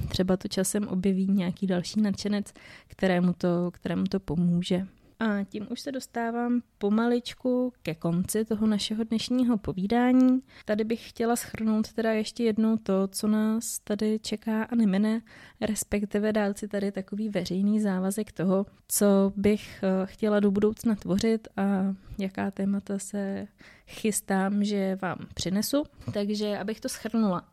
Třeba 0.10 0.38
to 0.38 0.47
časem 0.47 0.88
objeví 0.88 1.27
nějaký 1.27 1.67
další 1.67 2.01
nadšenec, 2.01 2.53
kterému 2.88 3.34
to, 3.34 3.71
kterému 3.71 4.03
to 4.03 4.19
pomůže. 4.19 4.88
A 5.19 5.43
tím 5.43 5.67
už 5.69 5.79
se 5.82 5.91
dostávám 5.91 6.62
pomaličku 6.77 7.73
ke 7.84 7.95
konci 7.95 8.45
toho 8.45 8.67
našeho 8.67 9.03
dnešního 9.03 9.58
povídání. 9.58 10.41
Tady 10.65 10.84
bych 10.84 11.10
chtěla 11.10 11.36
schrnout 11.36 11.93
teda 11.93 12.12
ještě 12.13 12.43
jednou 12.43 12.77
to, 12.77 13.08
co 13.08 13.27
nás 13.27 13.79
tady 13.79 14.19
čeká 14.19 14.63
a 14.63 14.75
nemine, 14.75 15.21
respektive 15.62 16.34
dát 16.34 16.58
si 16.58 16.67
tady 16.67 16.91
takový 16.91 17.29
veřejný 17.29 17.79
závazek 17.79 18.32
toho, 18.32 18.65
co 18.88 19.34
bych 19.36 19.84
eh, 19.84 20.05
chtěla 20.05 20.39
do 20.39 20.51
budoucna 20.51 20.95
tvořit 20.95 21.47
a 21.58 21.95
jaká 22.17 22.51
témata 22.51 22.99
se 22.99 23.47
chystám, 23.88 24.63
že 24.63 24.97
vám 25.01 25.17
přinesu. 25.34 25.84
Takže 26.13 26.58
abych 26.58 26.79
to 26.79 26.89
schrnula. 26.89 27.49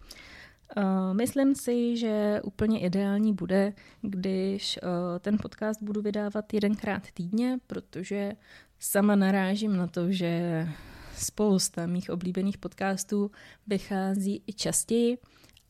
Uh, 0.77 1.15
myslím 1.17 1.55
si, 1.55 1.97
že 1.97 2.41
úplně 2.45 2.81
ideální 2.81 3.33
bude, 3.33 3.73
když 4.03 4.79
uh, 4.83 4.89
ten 5.19 5.39
podcast 5.43 5.83
budu 5.83 6.03
vydávat 6.03 6.55
jedenkrát 6.55 7.03
týdně, 7.15 7.59
protože 7.67 8.33
sama 8.79 9.17
narážím 9.17 9.77
na 9.77 9.87
to, 9.87 10.13
že 10.13 10.67
spousta 11.17 11.87
mých 11.87 12.11
oblíbených 12.11 12.59
podcastů 12.59 13.31
vychází 13.67 14.43
i 14.47 14.53
častěji 14.53 15.19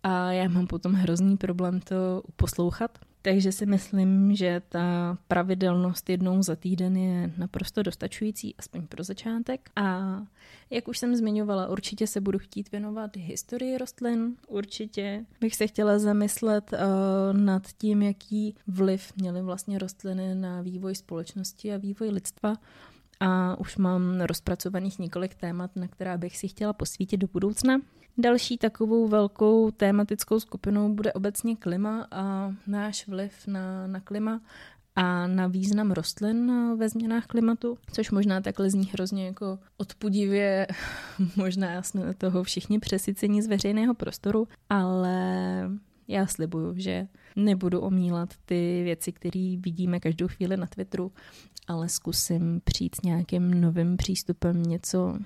a 0.02 0.32
já 0.32 0.48
mám 0.48 0.66
potom 0.66 0.92
hrozný 0.92 1.36
problém 1.36 1.80
to 1.80 2.22
poslouchat. 2.36 2.98
Takže 3.26 3.52
si 3.52 3.66
myslím, 3.66 4.36
že 4.36 4.62
ta 4.68 5.18
pravidelnost 5.28 6.10
jednou 6.10 6.42
za 6.42 6.56
týden 6.56 6.96
je 6.96 7.32
naprosto 7.38 7.82
dostačující, 7.82 8.54
aspoň 8.58 8.86
pro 8.86 9.04
začátek. 9.04 9.70
A 9.76 10.22
jak 10.70 10.88
už 10.88 10.98
jsem 10.98 11.16
zmiňovala, 11.16 11.68
určitě 11.68 12.06
se 12.06 12.20
budu 12.20 12.38
chtít 12.38 12.72
věnovat 12.72 13.16
historii 13.16 13.78
rostlin, 13.78 14.36
určitě 14.48 15.24
bych 15.40 15.56
se 15.56 15.66
chtěla 15.66 15.98
zamyslet 15.98 16.72
uh, 16.72 17.38
nad 17.40 17.62
tím, 17.78 18.02
jaký 18.02 18.54
vliv 18.66 19.12
měly 19.16 19.42
vlastně 19.42 19.78
rostliny 19.78 20.34
na 20.34 20.62
vývoj 20.62 20.94
společnosti 20.94 21.74
a 21.74 21.76
vývoj 21.76 22.08
lidstva 22.08 22.54
a 23.20 23.60
už 23.60 23.76
mám 23.76 24.20
rozpracovaných 24.20 24.98
několik 24.98 25.34
témat, 25.34 25.70
na 25.76 25.88
která 25.88 26.18
bych 26.18 26.36
si 26.36 26.48
chtěla 26.48 26.72
posvítit 26.72 27.20
do 27.20 27.26
budoucna. 27.32 27.80
Další 28.18 28.58
takovou 28.58 29.08
velkou 29.08 29.70
tématickou 29.70 30.40
skupinou 30.40 30.94
bude 30.94 31.12
obecně 31.12 31.56
klima 31.56 32.06
a 32.10 32.54
náš 32.66 33.08
vliv 33.08 33.46
na, 33.46 33.86
na 33.86 34.00
klima 34.00 34.40
a 34.96 35.26
na 35.26 35.46
význam 35.46 35.92
rostlin 35.92 36.52
ve 36.76 36.88
změnách 36.88 37.26
klimatu, 37.26 37.78
což 37.92 38.10
možná 38.10 38.40
takhle 38.40 38.70
zní 38.70 38.84
hrozně 38.84 39.26
jako 39.26 39.58
odpudivě, 39.76 40.66
možná 41.36 41.82
jsme 41.82 42.14
toho 42.14 42.42
všichni 42.42 42.78
přesycení 42.78 43.42
z 43.42 43.46
veřejného 43.46 43.94
prostoru, 43.94 44.48
ale 44.70 45.18
já 46.08 46.26
slibuju, 46.26 46.74
že 46.76 47.06
nebudu 47.36 47.80
omílat 47.80 48.34
ty 48.44 48.80
věci, 48.84 49.12
které 49.12 49.56
vidíme 49.58 50.00
každou 50.00 50.28
chvíli 50.28 50.56
na 50.56 50.66
Twitteru, 50.66 51.12
ale 51.68 51.88
zkusím 51.88 52.60
přijít 52.64 52.94
s 52.94 53.02
nějakým 53.02 53.60
novým 53.60 53.96
přístupem, 53.96 54.62
něco, 54.62 55.18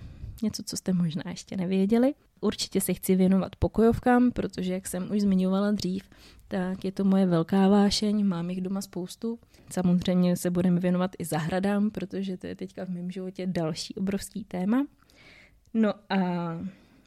něco, 0.42 0.62
co 0.62 0.76
jste 0.76 0.92
možná 0.92 1.22
ještě 1.26 1.56
nevěděli. 1.56 2.14
Určitě 2.40 2.80
se 2.80 2.94
chci 2.94 3.16
věnovat 3.16 3.56
pokojovkám, 3.56 4.30
protože, 4.30 4.72
jak 4.72 4.88
jsem 4.88 5.10
už 5.10 5.20
zmiňovala 5.20 5.70
dřív, 5.70 6.02
tak 6.48 6.84
je 6.84 6.92
to 6.92 7.04
moje 7.04 7.26
velká 7.26 7.68
vášeň, 7.68 8.26
mám 8.26 8.50
jich 8.50 8.60
doma 8.60 8.80
spoustu. 8.80 9.38
Samozřejmě 9.70 10.36
se 10.36 10.50
budeme 10.50 10.80
věnovat 10.80 11.10
i 11.18 11.24
zahradám, 11.24 11.90
protože 11.90 12.36
to 12.36 12.46
je 12.46 12.56
teďka 12.56 12.84
v 12.84 12.88
mém 12.88 13.10
životě 13.10 13.46
další 13.46 13.94
obrovský 13.94 14.44
téma. 14.44 14.86
No 15.74 15.94
a 16.08 16.18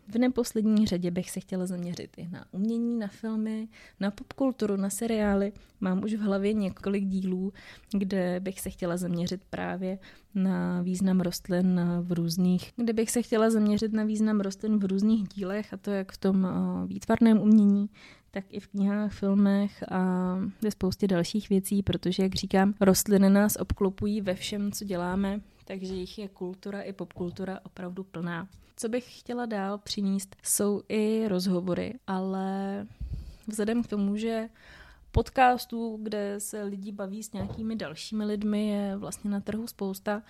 v 0.07 0.17
neposlední 0.17 0.87
řadě 0.87 1.11
bych 1.11 1.31
se 1.31 1.39
chtěla 1.39 1.65
zaměřit 1.65 2.17
i 2.17 2.27
na 2.27 2.45
umění, 2.51 2.99
na 2.99 3.07
filmy, 3.07 3.67
na 3.99 4.11
popkulturu, 4.11 4.75
na 4.75 4.89
seriály. 4.89 5.51
Mám 5.81 6.03
už 6.03 6.13
v 6.13 6.19
hlavě 6.19 6.53
několik 6.53 7.05
dílů, 7.05 7.53
kde 7.91 8.39
bych 8.39 8.61
se 8.61 8.69
chtěla 8.69 8.97
zaměřit 8.97 9.41
právě 9.49 9.99
na 10.35 10.81
význam 10.81 11.21
rostlin 11.21 11.81
v 12.01 12.11
různých, 12.11 12.71
kde 12.75 12.93
bych 12.93 13.11
se 13.11 13.21
chtěla 13.21 13.49
zaměřit 13.49 13.93
na 13.93 14.03
význam 14.03 14.39
rostlin 14.39 14.79
v 14.79 14.85
různých 14.85 15.27
dílech, 15.27 15.73
a 15.73 15.77
to 15.77 15.91
jak 15.91 16.11
v 16.11 16.17
tom 16.17 16.45
eh, 16.45 16.87
výtvarném 16.87 17.41
umění, 17.41 17.89
tak 18.31 18.45
i 18.49 18.59
v 18.59 18.67
knihách, 18.67 19.13
filmech 19.13 19.83
a 19.91 20.35
ve 20.61 20.71
spoustě 20.71 21.07
dalších 21.07 21.49
věcí, 21.49 21.83
protože, 21.83 22.23
jak 22.23 22.35
říkám, 22.35 22.73
rostliny 22.81 23.29
nás 23.29 23.55
obklopují 23.55 24.21
ve 24.21 24.35
všem, 24.35 24.71
co 24.71 24.85
děláme, 24.85 25.41
takže 25.65 25.93
jich 25.93 26.19
je 26.19 26.27
kultura 26.27 26.81
i 26.81 26.93
popkultura 26.93 27.59
opravdu 27.63 28.03
plná. 28.03 28.47
Co 28.75 28.89
bych 28.89 29.19
chtěla 29.19 29.45
dál 29.45 29.77
přinést, 29.77 30.35
jsou 30.43 30.81
i 30.89 31.27
rozhovory, 31.27 31.93
ale 32.07 32.87
vzhledem 33.47 33.83
k 33.83 33.87
tomu, 33.87 34.17
že 34.17 34.49
podcastů, 35.11 35.99
kde 36.01 36.35
se 36.37 36.63
lidi 36.63 36.91
baví 36.91 37.23
s 37.23 37.31
nějakými 37.31 37.75
dalšími 37.75 38.25
lidmi, 38.25 38.67
je 38.67 38.97
vlastně 38.97 39.29
na 39.29 39.39
trhu 39.39 39.67
spousta, 39.67 40.23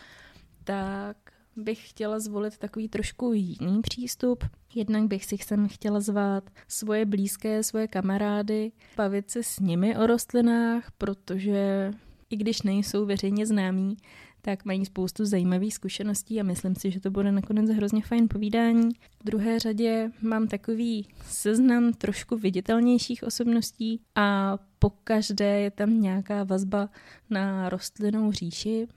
tak 0.64 1.18
bych 1.56 1.90
chtěla 1.90 2.20
zvolit 2.20 2.58
takový 2.58 2.90
trošku 2.90 3.34
jiný 3.34 3.82
přístup. 3.82 4.44
Jednak 4.76 5.04
bych 5.04 5.26
si 5.26 5.38
sem 5.38 5.68
chtěla 5.68 6.00
zvát 6.00 6.50
svoje 6.68 7.06
blízké, 7.06 7.64
svoje 7.64 7.88
kamarády, 7.88 8.72
bavit 8.98 9.32
se 9.32 9.44
s 9.44 9.60
nimi 9.60 9.98
o 9.98 10.08
rostlinách, 10.08 10.92
protože 10.98 11.92
i 12.30 12.38
když 12.38 12.62
nejsou 12.62 13.06
veřejně 13.06 13.46
známí, 13.46 13.98
tak 14.46 14.66
mají 14.66 14.86
spoustu 14.86 15.26
zajímavých 15.26 15.74
zkušeností 15.74 16.40
a 16.40 16.44
myslím 16.44 16.76
si, 16.76 16.92
že 16.92 17.00
to 17.00 17.12
bude 17.12 17.32
nakonec 17.32 17.70
hrozně 17.70 18.02
fajn 18.02 18.28
povídání. 18.28 18.90
V 19.20 19.26
druhé 19.26 19.60
řadě 19.60 20.12
mám 20.22 20.48
takový 20.48 21.08
seznam 21.26 21.94
trošku 21.94 22.38
viditelnějších 22.38 23.24
osobností 23.24 24.02
a 24.16 24.58
po 24.80 24.90
každé 24.90 25.60
je 25.60 25.72
tam 25.72 26.02
nějaká 26.02 26.44
vazba 26.44 26.90
na 27.30 27.70
rostlinnou 27.70 28.32
říši 28.32 28.88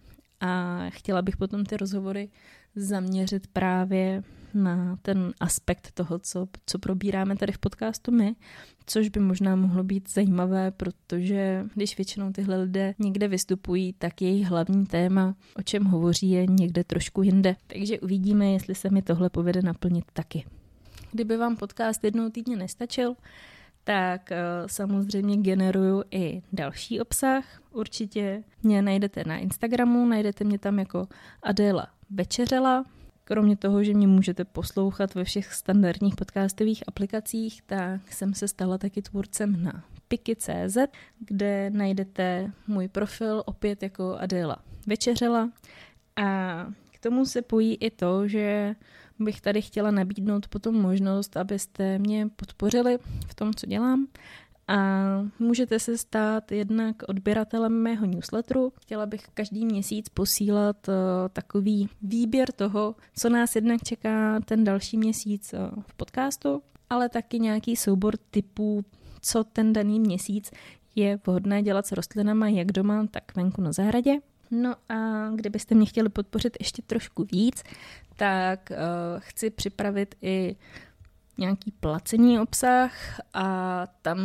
a 0.40 0.80
chtěla 0.88 1.22
bych 1.22 1.37
potom 1.37 1.64
ty 1.64 1.76
rozhovory 1.76 2.28
zaměřit 2.76 3.46
právě 3.46 4.22
na 4.57 4.99
ten 5.03 5.33
aspekt 5.40 5.90
toho, 5.95 6.19
co, 6.19 6.49
co 6.66 6.79
probíráme 6.79 7.37
tady 7.37 7.53
v 7.53 7.59
podcastu 7.59 8.12
my, 8.12 8.37
což 8.87 9.09
by 9.09 9.21
možná 9.21 9.57
mohlo 9.57 9.85
být 9.85 10.11
zajímavé, 10.11 10.71
protože 10.71 11.66
když 11.75 11.97
většinou 11.97 12.33
tyhle 12.33 12.62
lidé 12.62 12.95
někde 12.99 13.29
vystupují, 13.29 13.92
tak 13.92 14.23
jejich 14.23 14.47
hlavní 14.47 14.87
téma, 14.87 15.35
o 15.57 15.62
čem 15.62 15.85
hovoří, 15.85 16.31
je 16.31 16.47
někde 16.47 16.85
trošku 16.85 17.23
jinde. 17.23 17.57
Takže 17.66 18.01
uvidíme, 18.01 18.47
jestli 18.47 18.75
se 18.75 18.90
mi 18.90 19.03
tohle 19.03 19.31
povede 19.31 19.62
naplnit 19.62 20.05
taky. 20.12 20.45
Kdyby 21.12 21.37
vám 21.37 21.57
podcast 21.57 22.05
jednou 22.05 22.31
týdně 22.31 22.57
nestačil, 22.57 23.14
tak 23.85 24.31
uh, 24.31 24.37
samozřejmě 24.66 25.37
generuju 25.37 26.03
i 26.11 26.42
další 26.53 27.01
obsah. 27.01 27.45
Určitě 27.71 28.42
mě 28.62 28.83
najdete 28.83 29.25
na 29.27 29.37
Instagramu, 29.37 30.07
najdete 30.07 30.45
mě 30.45 30.59
tam 30.59 30.79
jako 30.79 31.09
Adela 31.42 31.87
Večeřela. 32.11 32.85
Kromě 33.29 33.57
toho, 33.57 33.85
že 33.85 33.95
mě 33.95 34.07
můžete 34.07 34.45
poslouchat 34.45 35.15
ve 35.15 35.25
všech 35.25 35.55
standardních 35.55 36.17
podcastových 36.17 36.83
aplikacích, 36.87 37.62
tak 37.62 38.12
jsem 38.12 38.35
se 38.35 38.49
stala 38.49 38.79
taky 38.79 39.03
tvůrcem 39.03 39.62
na 39.65 39.85
Piki.cz, 40.09 40.77
kde 41.19 41.71
najdete 41.71 42.53
můj 42.67 42.89
profil 42.89 43.43
opět 43.47 43.83
jako 43.83 44.17
Adela 44.21 44.57
Večeřela. 44.87 45.51
A 46.17 46.67
k 46.91 46.99
tomu 46.99 47.25
se 47.25 47.43
pojí 47.43 47.75
i 47.75 47.91
to, 47.91 48.29
že 48.29 48.75
bych 49.19 49.41
tady 49.41 49.62
chtěla 49.62 49.91
nabídnout 49.91 50.49
potom 50.49 50.75
možnost, 50.83 51.37
abyste 51.37 51.99
mě 51.99 52.29
podpořili 52.37 52.99
v 53.29 53.35
tom, 53.35 53.55
co 53.55 53.67
dělám. 53.67 54.07
A 54.68 54.79
můžete 55.38 55.79
se 55.79 55.98
stát 55.98 56.52
jednak 56.52 56.96
odběratelem 57.09 57.72
mého 57.72 58.07
newsletteru. 58.07 58.72
Chtěla 58.81 59.07
bych 59.07 59.29
každý 59.35 59.66
měsíc 59.66 60.09
posílat 60.09 60.88
uh, 60.88 60.94
takový 61.33 61.88
výběr 62.02 62.52
toho, 62.52 62.94
co 63.16 63.29
nás 63.29 63.57
jednak 63.57 63.83
čeká 63.83 64.40
ten 64.40 64.64
další 64.64 64.98
měsíc 64.98 65.52
uh, 65.52 65.83
v 65.83 65.94
podcastu, 65.94 66.62
ale 66.90 67.09
taky 67.09 67.38
nějaký 67.38 67.76
soubor 67.76 68.16
typů, 68.31 68.85
co 69.20 69.44
ten 69.44 69.72
daný 69.72 70.00
měsíc 70.00 70.50
je 70.94 71.18
vhodné 71.26 71.62
dělat 71.62 71.87
s 71.87 71.92
rostlinama 71.92 72.48
jak 72.48 72.72
doma, 72.72 73.07
tak 73.11 73.37
venku 73.37 73.62
na 73.62 73.72
zahradě. 73.72 74.18
No 74.50 74.74
a 74.88 75.31
kdybyste 75.35 75.74
mě 75.74 75.87
chtěli 75.87 76.09
podpořit 76.09 76.57
ještě 76.61 76.83
trošku 76.83 77.24
víc, 77.33 77.62
tak 78.16 78.70
uh, 78.70 78.76
chci 79.18 79.50
připravit 79.50 80.14
i 80.22 80.57
nějaký 81.38 81.70
placený 81.81 82.40
obsah 82.40 82.92
a 83.35 83.87
tam 84.03 84.18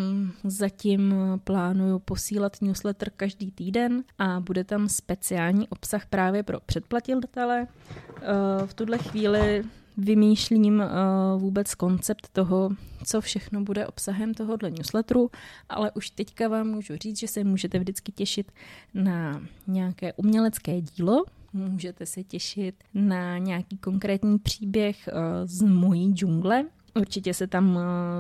zatím 0.44 1.16
plánuju 1.44 2.00
posílat 2.00 2.62
newsletter 2.62 3.10
každý 3.10 3.52
týden 3.52 4.04
a 4.18 4.40
bude 4.40 4.64
tam 4.64 4.90
speciální 4.90 5.68
obsah 5.68 6.06
právě 6.06 6.44
pro 6.44 6.60
předplatitele. 6.60 7.68
Uh, 7.68 8.68
v 8.68 8.74
tuhle 8.74 8.98
chvíli 8.98 9.64
vymýšlím 9.98 10.80
uh, 10.80 11.42
vůbec 11.42 11.76
koncept 11.76 12.30
toho, 12.34 12.70
co 13.06 13.22
všechno 13.22 13.62
bude 13.62 13.88
obsahem 13.88 14.34
tohohle 14.34 14.72
newsletteru, 14.72 15.30
ale 15.70 15.92
už 15.92 16.10
teďka 16.10 16.48
vám 16.48 16.68
můžu 16.68 16.96
říct, 16.96 17.20
že 17.20 17.28
se 17.28 17.44
můžete 17.44 17.80
vždycky 17.80 18.12
těšit 18.12 18.52
na 18.94 19.42
nějaké 19.68 20.14
umělecké 20.14 20.82
dílo, 20.82 21.24
můžete 21.54 22.06
se 22.06 22.24
těšit 22.24 22.76
na 22.94 23.38
nějaký 23.38 23.78
konkrétní 23.78 24.40
příběh 24.40 25.10
uh, 25.14 25.20
z 25.46 25.62
mojí 25.62 26.14
džungle, 26.14 26.66
Určitě 26.96 27.34
se 27.34 27.48
tam 27.48 27.80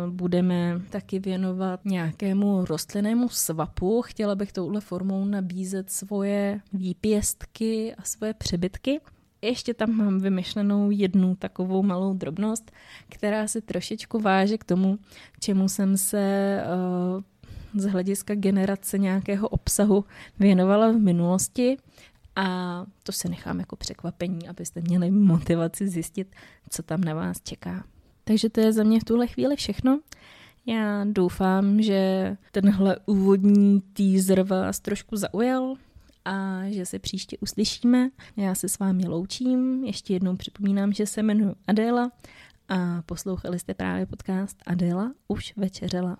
budeme 0.09 0.81
taky 0.89 1.19
věnovat 1.19 1.85
nějakému 1.85 2.65
rostlinnému 2.65 3.29
svapu. 3.29 4.01
Chtěla 4.01 4.35
bych 4.35 4.51
touhle 4.51 4.81
formou 4.81 5.25
nabízet 5.25 5.91
svoje 5.91 6.61
výpěstky 6.73 7.95
a 7.95 8.03
svoje 8.03 8.33
přebytky. 8.33 8.99
Ještě 9.41 9.73
tam 9.73 9.91
mám 9.91 10.19
vymyšlenou 10.19 10.91
jednu 10.91 11.35
takovou 11.35 11.83
malou 11.83 12.13
drobnost, 12.13 12.71
která 13.09 13.47
se 13.47 13.61
trošičku 13.61 14.19
váže 14.19 14.57
k 14.57 14.63
tomu, 14.63 14.99
čemu 15.39 15.69
jsem 15.69 15.97
se 15.97 16.57
uh, 17.15 17.81
z 17.81 17.85
hlediska 17.85 18.35
generace 18.35 18.97
nějakého 18.97 19.47
obsahu 19.47 20.05
věnovala 20.39 20.91
v 20.91 20.95
minulosti. 20.97 21.77
A 22.35 22.85
to 23.03 23.11
se 23.11 23.29
nechám 23.29 23.59
jako 23.59 23.75
překvapení, 23.75 24.47
abyste 24.47 24.81
měli 24.81 25.11
motivaci 25.11 25.87
zjistit, 25.87 26.35
co 26.69 26.83
tam 26.83 27.01
na 27.01 27.13
vás 27.13 27.41
čeká. 27.41 27.83
Takže 28.23 28.49
to 28.49 28.59
je 28.61 28.73
za 28.73 28.83
mě 28.83 28.99
v 28.99 29.03
tuhle 29.03 29.27
chvíli 29.27 29.55
všechno. 29.55 29.99
Já 30.65 31.05
doufám, 31.05 31.81
že 31.81 32.37
tenhle 32.51 32.97
úvodní 33.05 33.81
teaser 33.81 34.43
vás 34.43 34.79
trošku 34.79 35.15
zaujal 35.15 35.75
a 36.25 36.61
že 36.69 36.85
se 36.85 36.99
příště 36.99 37.37
uslyšíme. 37.37 38.09
Já 38.37 38.55
se 38.55 38.69
s 38.69 38.79
vámi 38.79 39.07
loučím. 39.07 39.83
Ještě 39.83 40.13
jednou 40.13 40.35
připomínám, 40.35 40.93
že 40.93 41.05
se 41.05 41.23
jmenuji 41.23 41.55
Adéla 41.67 42.11
a 42.69 43.01
poslouchali 43.01 43.59
jste 43.59 43.73
právě 43.73 44.05
podcast 44.05 44.57
Adéla 44.65 45.13
už 45.27 45.53
večeřela. 45.57 46.17